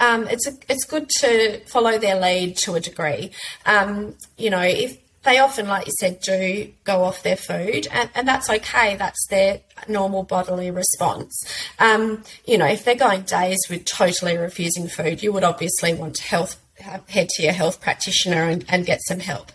[0.01, 3.31] um, it's a, it's good to follow their lead to a degree.
[3.67, 8.11] Um, you know, if they often, like you said, do go off their food, and,
[8.15, 8.97] and that's okay.
[8.97, 11.35] That's their normal bodily response.
[11.79, 16.19] Um, you know, if they're going days with totally refusing food, you would obviously want
[16.19, 19.53] health head to your health practitioner and, and get some help.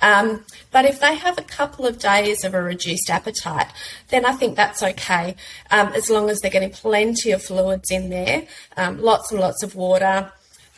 [0.00, 3.68] Um, but if they have a couple of days of a reduced appetite,
[4.08, 5.34] then I think that's okay,
[5.70, 9.62] um, as long as they're getting plenty of fluids in there, um, lots and lots
[9.62, 10.32] of water.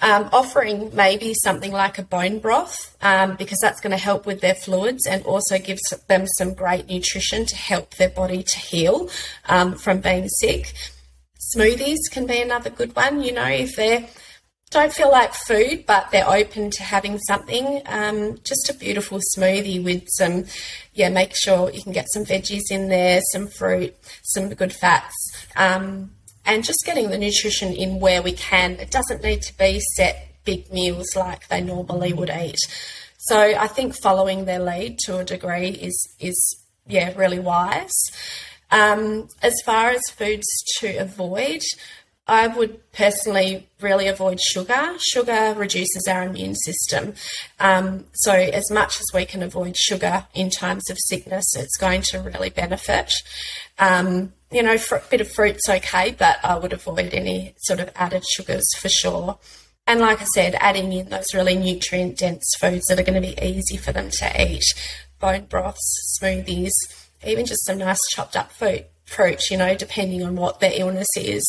[0.04, 4.40] Um, offering maybe something like a bone broth um, because that's going to help with
[4.40, 9.08] their fluids and also gives them some great nutrition to help their body to heal
[9.48, 10.74] um, from being sick.
[11.54, 13.22] Smoothies can be another good one.
[13.22, 14.08] You know, if they're
[14.72, 17.82] don't feel like food, but they're open to having something.
[17.86, 20.46] Um, just a beautiful smoothie with some,
[20.94, 25.14] yeah, make sure you can get some veggies in there, some fruit, some good fats,
[25.56, 26.12] um,
[26.44, 28.72] and just getting the nutrition in where we can.
[28.72, 32.58] It doesn't need to be set big meals like they normally would eat.
[33.18, 37.92] So I think following their lead to a degree is is yeah really wise.
[38.72, 40.46] Um, as far as foods
[40.78, 41.60] to avoid,
[42.26, 44.94] I would personally really avoid sugar.
[44.98, 47.14] Sugar reduces our immune system.
[47.58, 52.02] Um, so, as much as we can avoid sugar in times of sickness, it's going
[52.10, 53.12] to really benefit.
[53.78, 57.90] Um, you know, a bit of fruit's okay, but I would avoid any sort of
[57.96, 59.38] added sugars for sure.
[59.86, 63.28] And like I said, adding in those really nutrient dense foods that are going to
[63.28, 64.64] be easy for them to eat
[65.18, 66.70] bone broths, smoothies,
[67.26, 71.08] even just some nice chopped up fruit fruit, you know, depending on what their illness
[71.16, 71.44] is.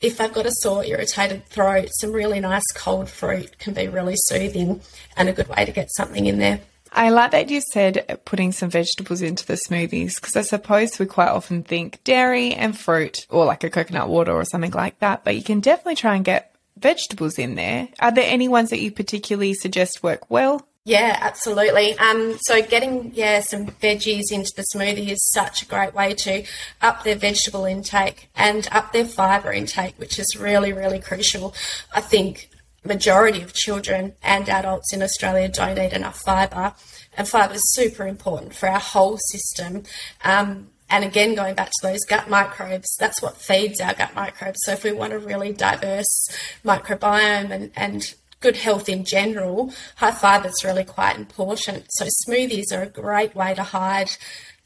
[0.00, 4.14] If they've got a sore, irritated throat, some really nice cold fruit can be really
[4.16, 4.80] soothing
[5.16, 6.60] and a good way to get something in there.
[6.96, 11.06] I like that you said putting some vegetables into the smoothies because I suppose we
[11.06, 15.24] quite often think dairy and fruit or like a coconut water or something like that,
[15.24, 17.88] but you can definitely try and get vegetables in there.
[17.98, 20.66] Are there any ones that you particularly suggest work well?
[20.86, 21.98] Yeah, absolutely.
[21.98, 26.44] Um, so getting yeah some veggies into the smoothie is such a great way to
[26.82, 31.54] up their vegetable intake and up their fibre intake, which is really really crucial.
[31.94, 32.50] I think
[32.84, 36.74] majority of children and adults in Australia don't eat enough fibre,
[37.16, 39.84] and fibre is super important for our whole system.
[40.22, 44.58] Um, and again, going back to those gut microbes, that's what feeds our gut microbes.
[44.64, 46.28] So if we want a really diverse
[46.62, 48.14] microbiome and, and
[48.44, 51.86] good health in general, high fibre is really quite important.
[51.88, 54.10] So smoothies are a great way to hide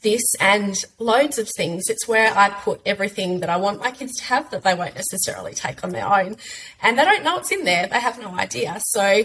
[0.03, 1.85] this and loads of things.
[1.89, 4.97] It's where I put everything that I want my kids to have that they won't
[4.97, 6.37] necessarily take on their own.
[6.83, 8.81] And they don't know what's in there, they have no idea.
[8.81, 9.23] So,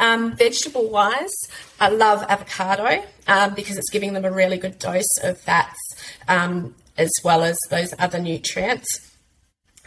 [0.00, 1.34] um, vegetable wise,
[1.78, 5.78] I love avocado um, because it's giving them a really good dose of fats
[6.26, 9.11] um, as well as those other nutrients.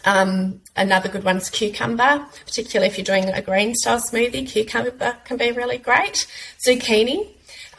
[0.05, 4.47] Um, another good one's cucumber, particularly if you're doing a green style smoothie.
[4.47, 6.27] Cucumber can be really great.
[6.65, 7.27] Zucchini,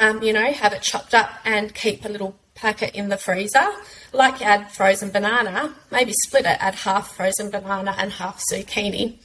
[0.00, 3.68] um, you know, have it chopped up and keep a little packet in the freezer.
[4.12, 9.18] Like you add frozen banana, maybe split it, add half frozen banana and half zucchini.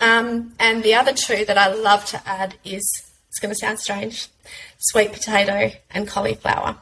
[0.00, 2.82] Um, and the other two that I love to add is,
[3.28, 4.28] it's going to sound strange,
[4.78, 6.76] sweet potato and cauliflower.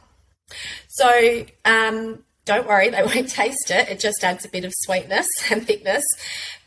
[0.88, 3.88] So, um, don't worry, they won't taste it.
[3.88, 6.04] It just adds a bit of sweetness and thickness.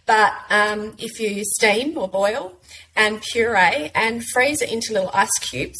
[0.06, 2.58] But um, if you steam or boil
[2.96, 5.80] and puree and freeze it into little ice cubes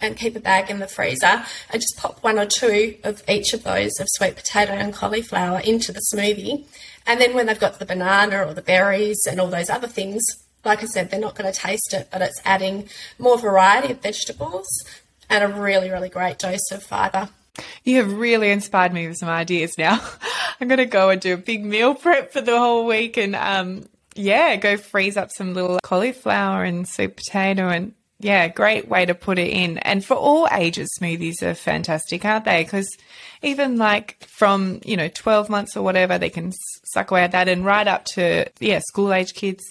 [0.00, 3.52] and keep a bag in the freezer and just pop one or two of each
[3.54, 6.64] of those of sweet potato and cauliflower into the smoothie.
[7.06, 10.22] And then when they've got the banana or the berries and all those other things,
[10.64, 14.02] like I said, they're not going to taste it, but it's adding more variety of
[14.02, 14.66] vegetables
[15.30, 17.30] and a really, really great dose of fibre.
[17.84, 20.00] You have really inspired me with some ideas now.
[20.60, 23.34] I'm going to go and do a big meal prep for the whole week and,
[23.36, 29.04] um, yeah, go freeze up some little cauliflower and sweet potato and yeah, great way
[29.04, 29.78] to put it in.
[29.78, 32.64] And for all ages, smoothies are fantastic, aren't they?
[32.64, 32.88] Because
[33.42, 36.52] even like from, you know, 12 months or whatever, they can
[36.94, 39.62] suck away at that and right up to, yeah, school age kids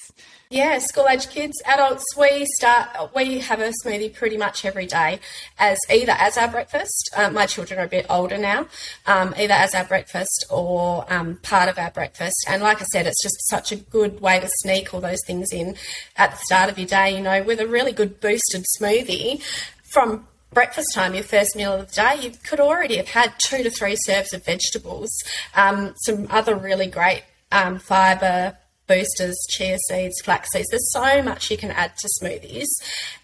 [0.55, 5.19] yeah, school age kids, adults, we start, we have a smoothie pretty much every day
[5.59, 7.13] as either as our breakfast.
[7.13, 8.67] Um, my children are a bit older now,
[9.05, 12.45] um, either as our breakfast or um, part of our breakfast.
[12.47, 15.51] And like I said, it's just such a good way to sneak all those things
[15.51, 15.75] in
[16.15, 19.41] at the start of your day, you know, with a really good boosted smoothie
[19.83, 23.61] from breakfast time, your first meal of the day, you could already have had two
[23.61, 25.11] to three serves of vegetables,
[25.53, 28.55] um, some other really great um, fibre
[28.87, 30.67] boosters, chia seeds, flax seeds.
[30.69, 32.67] There's so much you can add to smoothies.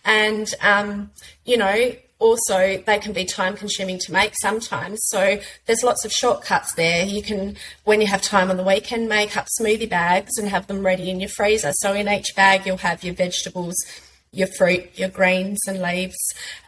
[0.06, 1.12] And, um,
[1.46, 5.00] you know, also they can be time consuming to make sometimes.
[5.06, 7.04] So there's lots of shortcuts there.
[7.04, 10.68] You can, when you have time on the weekend, make up smoothie bags and have
[10.68, 11.72] them ready in your freezer.
[11.78, 13.76] So in each bag, you'll have your vegetables,
[14.32, 16.18] your fruit, your greens and leaves.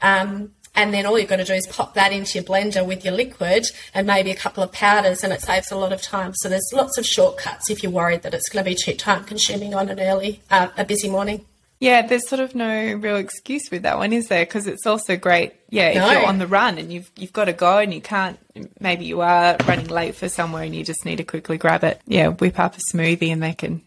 [0.01, 3.03] Um, and then all you've got to do is pop that into your blender with
[3.05, 6.33] your liquid and maybe a couple of powders, and it saves a lot of time.
[6.35, 9.23] So there's lots of shortcuts if you're worried that it's going to be too time
[9.23, 11.45] consuming on an early, uh, a busy morning.
[11.79, 14.45] Yeah, there's sort of no real excuse with that one, is there?
[14.45, 15.53] Because it's also great.
[15.69, 16.11] Yeah, if No.
[16.11, 18.39] you're on the run and you've you've got to go and you can't,
[18.79, 21.99] maybe you are running late for somewhere and you just need to quickly grab it.
[22.07, 23.81] Yeah, whip up a smoothie and they can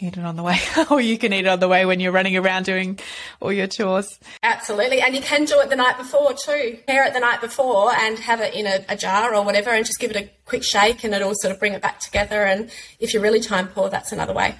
[0.00, 0.58] eat it on the way,
[0.90, 2.98] or you can eat it on the way when you're running around doing
[3.40, 4.18] all your chores.
[4.42, 6.76] Absolutely, and you can do it the night before too.
[6.84, 9.84] Prepare it the night before and have it in a, a jar or whatever, and
[9.84, 12.44] just give it a quick shake, and it'll sort of bring it back together.
[12.44, 14.54] And if you're really time poor, that's another way.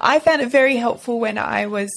[0.00, 1.90] I found it very helpful when I was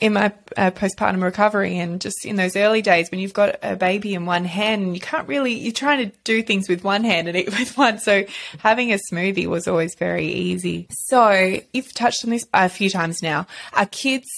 [0.00, 3.76] in my uh, postpartum recovery and just in those early days when you've got a
[3.76, 7.04] baby in one hand and you can't really you're trying to do things with one
[7.04, 7.98] hand and eat with one.
[7.98, 8.24] So
[8.58, 10.86] having a smoothie was always very easy.
[10.90, 13.46] So you've touched on this a few times now.
[13.72, 14.28] Our kids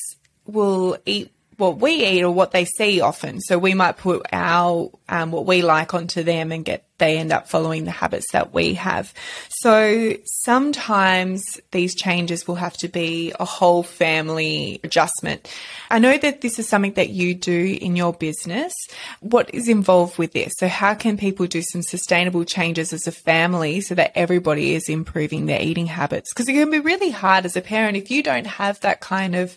[0.46, 3.40] will eat what we eat or what they see often.
[3.40, 7.32] So we might put our um, what we like onto them and get they end
[7.32, 9.12] up following the habits that we have.
[9.48, 15.52] So sometimes these changes will have to be a whole family adjustment.
[15.90, 18.72] I know that this is something that you do in your business.
[19.20, 20.52] What is involved with this?
[20.56, 24.88] So how can people do some sustainable changes as a family so that everybody is
[24.88, 26.32] improving their eating habits?
[26.32, 29.34] Because it can be really hard as a parent if you don't have that kind
[29.34, 29.56] of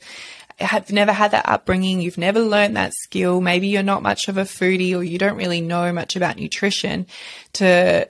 [0.59, 4.37] have never had that upbringing, you've never learned that skill, maybe you're not much of
[4.37, 7.05] a foodie or you don't really know much about nutrition,
[7.53, 8.07] to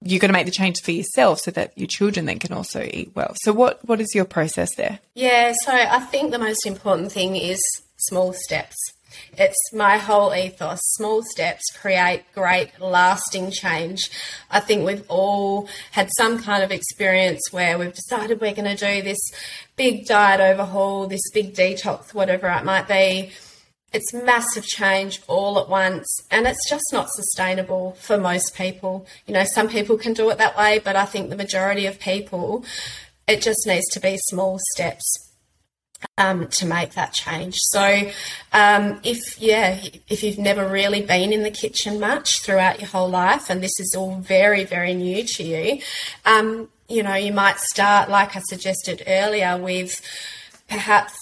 [0.00, 2.82] you're going to make the change for yourself so that your children then can also
[2.82, 3.34] eat well.
[3.42, 5.00] So what what is your process there?
[5.14, 7.60] Yeah, so I think the most important thing is
[7.96, 8.76] small steps.
[9.36, 10.80] It's my whole ethos.
[10.82, 14.10] Small steps create great, lasting change.
[14.50, 18.94] I think we've all had some kind of experience where we've decided we're going to
[18.94, 19.18] do this
[19.76, 23.32] big diet overhaul, this big detox, whatever it might be.
[23.92, 29.06] It's massive change all at once, and it's just not sustainable for most people.
[29.26, 31.98] You know, some people can do it that way, but I think the majority of
[31.98, 32.64] people,
[33.26, 35.27] it just needs to be small steps
[36.16, 37.56] um, to make that change.
[37.58, 38.10] So,
[38.52, 43.08] um, if yeah, if you've never really been in the kitchen much throughout your whole
[43.08, 45.80] life, and this is all very very new to you,
[46.24, 50.00] um, you know, you might start like I suggested earlier with
[50.68, 51.14] perhaps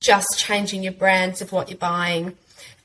[0.00, 2.36] just changing your brands of what you're buying.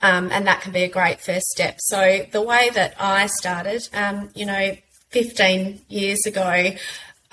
[0.01, 1.77] Um, and that can be a great first step.
[1.79, 4.75] So the way that I started, um, you know,
[5.09, 6.71] 15 years ago,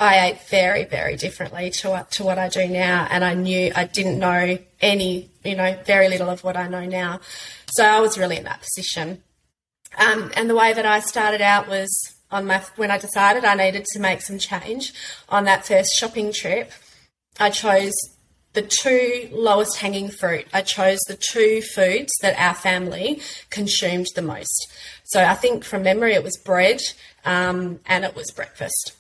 [0.03, 3.71] I ate very, very differently to what, to what I do now, and I knew
[3.77, 7.21] I didn't know any, you know, very little of what I know now.
[7.71, 9.23] So I was really in that position.
[9.97, 11.89] Um, and the way that I started out was
[12.33, 14.93] on my when I decided I needed to make some change
[15.29, 16.73] on that first shopping trip.
[17.39, 17.93] I chose
[18.55, 20.47] the two lowest hanging fruit.
[20.53, 24.73] I chose the two foods that our family consumed the most.
[25.05, 26.81] So I think from memory it was bread
[27.25, 28.97] um, and it was breakfast.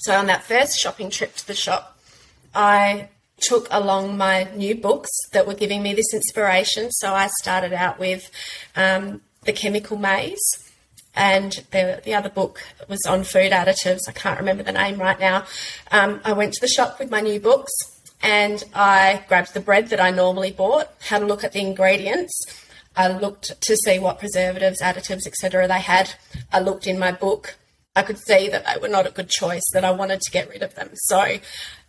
[0.00, 1.98] So on that first shopping trip to the shop,
[2.54, 3.08] I
[3.40, 6.90] took along my new books that were giving me this inspiration.
[6.90, 8.30] So I started out with
[8.76, 10.68] um, The Chemical Maze,
[11.14, 14.08] and the, the other book was on food additives.
[14.08, 15.44] I can't remember the name right now.
[15.90, 17.72] Um, I went to the shop with my new books
[18.22, 22.32] and I grabbed the bread that I normally bought, had a look at the ingredients.
[22.96, 25.68] I looked to see what preservatives, additives, etc.
[25.68, 26.14] they had.
[26.52, 27.56] I looked in my book
[27.98, 30.48] I could see that they were not a good choice, that I wanted to get
[30.48, 30.90] rid of them.
[30.94, 31.38] So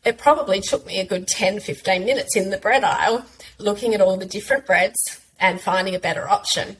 [0.03, 3.25] it probably took me a good 10, 15 minutes in the bread aisle
[3.59, 6.77] looking at all the different breads and finding a better option.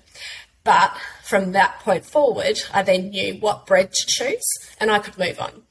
[0.64, 4.50] But from that point forward, I then knew what bread to choose
[4.80, 5.62] and I could move on.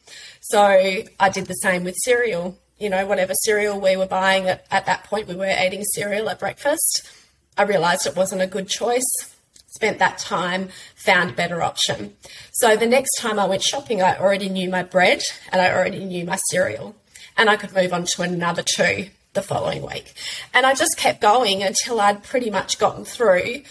[0.41, 2.57] So I did the same with cereal.
[2.79, 6.31] You know, whatever cereal we were buying at, at that point, we were eating cereal
[6.31, 7.11] at breakfast.
[7.57, 9.35] I realised it wasn't a good choice
[9.69, 12.15] spent that time, found a better option.
[12.53, 16.05] So the next time I went shopping, I already knew my bread and I already
[16.05, 16.97] knew my cereal,
[17.37, 20.15] and I could move on to another two the following week.
[20.53, 23.63] And I just kept going until I'd pretty much gotten through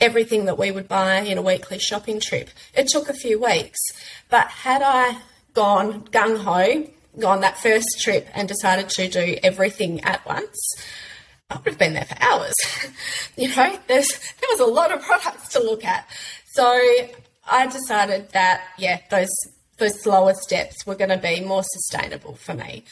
[0.00, 2.50] everything that we would buy in a weekly shopping trip.
[2.74, 3.80] It took a few weeks,
[4.28, 5.18] but had I
[5.54, 6.88] gone gung ho,
[7.18, 10.76] gone that first trip and decided to do everything at once,
[11.50, 12.54] I would have been there for hours.
[13.36, 16.06] you know, there's there was a lot of products to look at.
[16.52, 16.64] So
[17.50, 19.30] I decided that yeah, those
[19.78, 22.84] those slower steps were going to be more sustainable for me.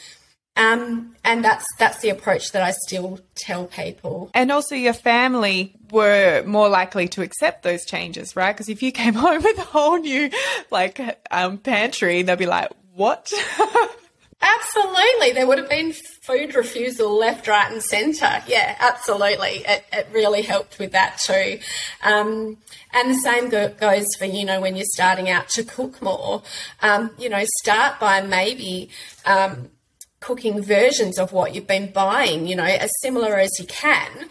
[0.57, 4.31] Um, and that's that's the approach that I still tell people.
[4.33, 8.55] And also, your family were more likely to accept those changes, right?
[8.55, 10.31] Because if you came home with a whole new
[10.71, 10.99] like
[11.31, 13.31] um, pantry, they'll be like, "What?"
[14.41, 15.32] Absolutely.
[15.32, 18.43] There would have been food refusal left, right, and centre.
[18.47, 19.64] Yeah, absolutely.
[19.66, 21.59] It, it really helped with that too.
[22.03, 22.59] Um,
[22.93, 26.43] and the same go- goes for, you know, when you're starting out to cook more.
[26.82, 28.91] Um, you know, start by maybe.
[29.24, 29.70] Um,
[30.18, 34.28] cooking versions of what you've been buying, you know, as similar as you can,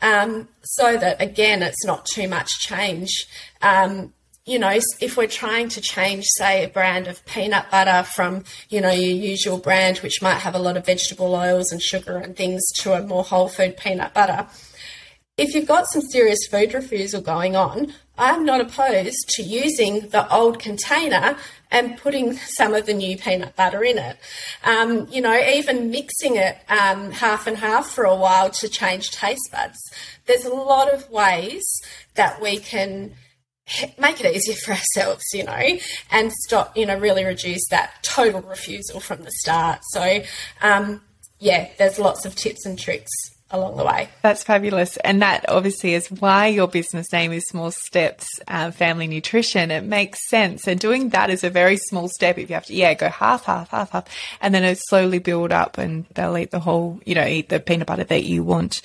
[0.00, 3.26] um, so that again, it's not too much change.
[3.60, 4.13] Um,
[4.46, 8.80] you know, if we're trying to change, say, a brand of peanut butter from, you
[8.80, 12.36] know, your usual brand, which might have a lot of vegetable oils and sugar and
[12.36, 14.46] things, to a more whole food peanut butter,
[15.36, 20.32] if you've got some serious food refusal going on, I'm not opposed to using the
[20.32, 21.36] old container
[21.72, 24.16] and putting some of the new peanut butter in it.
[24.62, 29.10] Um, you know, even mixing it um, half and half for a while to change
[29.10, 29.78] taste buds.
[30.26, 31.64] There's a lot of ways
[32.14, 33.14] that we can
[33.98, 35.78] make it easier for ourselves, you know,
[36.10, 39.80] and stop, you know, really reduce that total refusal from the start.
[39.90, 40.22] So,
[40.60, 41.00] um,
[41.38, 43.10] yeah, there's lots of tips and tricks
[43.50, 44.08] along the way.
[44.22, 44.96] That's fabulous.
[44.98, 49.70] And that obviously is why your business name is Small Steps uh, Family Nutrition.
[49.70, 50.66] It makes sense.
[50.66, 52.38] And doing that is a very small step.
[52.38, 54.04] If you have to, yeah, go half, half, half, half,
[54.40, 57.60] and then it slowly build up and they'll eat the whole, you know, eat the
[57.60, 58.82] peanut butter that you want.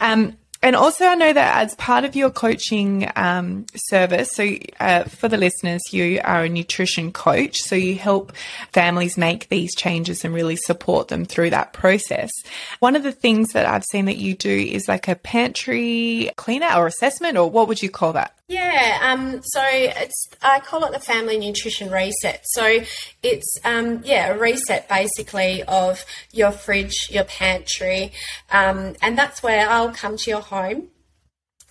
[0.00, 4.48] Um, and also, I know that as part of your coaching um, service, so
[4.78, 7.58] uh, for the listeners, you are a nutrition coach.
[7.58, 8.32] So you help
[8.72, 12.30] families make these changes and really support them through that process.
[12.78, 16.72] One of the things that I've seen that you do is like a pantry cleaner
[16.76, 18.34] or assessment, or what would you call that?
[18.52, 22.42] Yeah, um, so it's I call it the family nutrition reset.
[22.44, 22.80] So
[23.22, 28.12] it's um, yeah a reset basically of your fridge, your pantry,
[28.50, 30.88] um, and that's where I'll come to your home.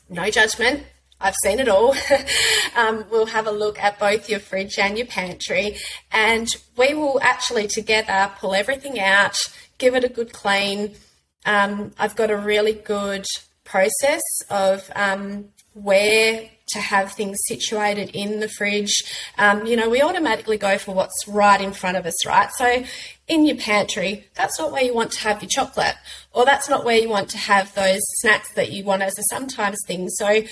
[0.09, 0.82] No judgment.
[1.19, 1.95] I've seen it all.
[2.75, 5.77] um, we'll have a look at both your fridge and your pantry,
[6.11, 9.38] and we will actually together pull everything out,
[9.77, 10.95] give it a good clean.
[11.45, 13.27] Um, I've got a really good
[13.65, 19.03] process of um, where to have things situated in the fridge.
[19.38, 22.49] Um, you know, we automatically go for what's right in front of us, right?
[22.57, 22.84] So
[23.28, 25.95] in your pantry, that's not where you want to have your chocolate,
[26.34, 29.24] or that's not where you want to have those snacks that you want as a
[29.30, 30.09] sometimes thing.
[30.09, 30.43] So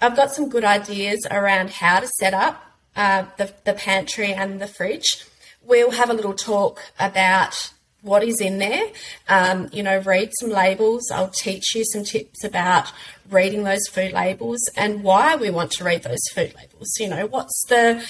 [0.00, 2.62] I've got some good ideas around how to set up
[2.96, 5.24] uh, the, the pantry and the fridge.
[5.62, 7.72] We'll have a little talk about
[8.02, 8.90] what is in there.
[9.28, 11.10] Um, you know, read some labels.
[11.10, 12.92] I'll teach you some tips about
[13.30, 16.88] reading those food labels and why we want to read those food labels.
[16.98, 18.04] You know, what's the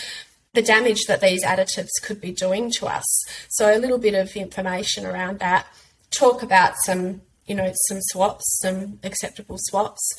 [0.54, 3.06] the damage that these additives could be doing to us.
[3.48, 5.66] So a little bit of information around that.
[6.10, 10.12] Talk about some, you know, some swaps, some acceptable swaps.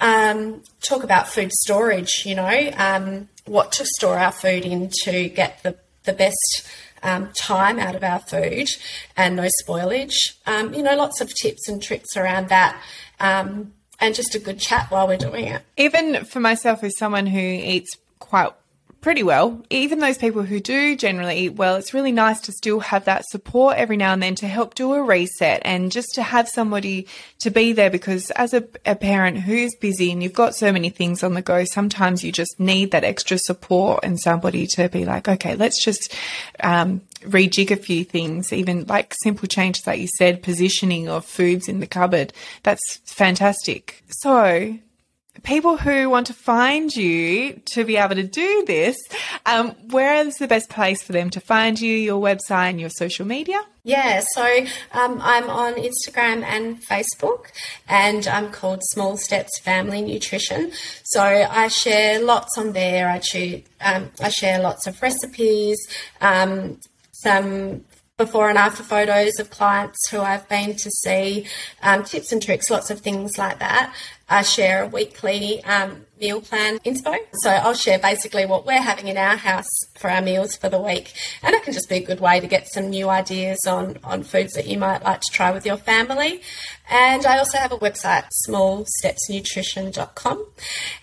[0.00, 2.24] Um, talk about food storage.
[2.24, 6.66] You know, um, what to store our food in to get the the best
[7.02, 8.68] um, time out of our food
[9.16, 10.16] and no spoilage.
[10.46, 12.80] Um, you know, lots of tips and tricks around that.
[13.20, 15.62] Um, and just a good chat while we're doing it.
[15.76, 18.52] Even for myself, as someone who eats quite
[19.00, 19.62] pretty well.
[19.70, 23.24] Even those people who do generally eat well, it's really nice to still have that
[23.26, 27.06] support every now and then to help do a reset and just to have somebody
[27.38, 30.90] to be there because as a, a parent who's busy and you've got so many
[30.90, 35.04] things on the go, sometimes you just need that extra support and somebody to be
[35.04, 36.14] like, okay, let's just,
[36.60, 41.68] um, rejig a few things, even like simple changes like you said, positioning of foods
[41.68, 42.32] in the cupboard.
[42.62, 44.02] That's fantastic.
[44.08, 44.78] So
[45.42, 48.96] people who want to find you to be able to do this,
[49.46, 52.90] um, where is the best place for them to find you, your website and your
[52.90, 53.60] social media?
[53.84, 54.44] Yeah, so
[54.92, 57.46] um, I'm on Instagram and Facebook,
[57.88, 60.72] and I'm called Small Steps Family Nutrition.
[61.04, 63.08] So I share lots on there.
[63.08, 65.78] I, um, I share lots of recipes,
[66.20, 66.80] um,
[67.12, 67.84] some
[68.18, 71.46] before and after photos of clients who I've been to see,
[71.82, 73.94] um, tips and tricks, lots of things like that.
[74.28, 77.16] I share a weekly um, meal plan inspo.
[77.32, 79.68] So I'll share basically what we're having in our house
[79.98, 81.14] for our meals for the week.
[81.42, 84.22] And it can just be a good way to get some new ideas on, on
[84.22, 86.42] foods that you might like to try with your family.
[86.90, 90.46] And I also have a website, smallstepsnutrition.com.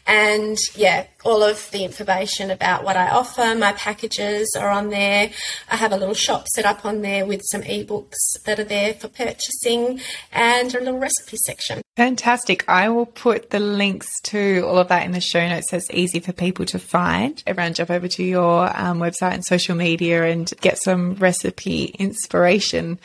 [0.08, 5.32] And yeah, all of the information about what I offer, my packages are on there.
[5.70, 8.94] I have a little shop set up on there with some ebooks that are there
[8.94, 10.00] for purchasing
[10.32, 11.85] and a little recipe section.
[11.96, 12.68] Fantastic.
[12.68, 15.90] I will put the links to all of that in the show notes so it's
[15.92, 17.42] easy for people to find.
[17.48, 23.00] Everyone jump over to your um, website and social media and get some recipe inspiration.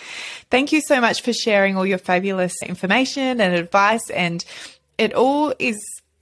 [0.50, 4.44] Thank you so much for sharing all your fabulous information and advice and
[4.98, 5.78] it all is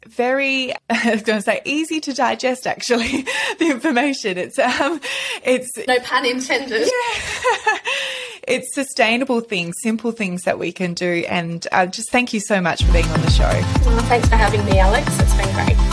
[0.09, 3.22] very, I was going to say easy to digest actually,
[3.59, 4.38] the information.
[4.38, 5.00] It's, um,
[5.44, 5.70] it's.
[5.86, 6.80] No pun intended.
[6.80, 7.78] Yeah.
[8.48, 11.24] it's sustainable things, simple things that we can do.
[11.28, 13.48] And uh, just thank you so much for being on the show.
[13.86, 15.06] Well, thanks for having me, Alex.
[15.20, 15.88] It's been great.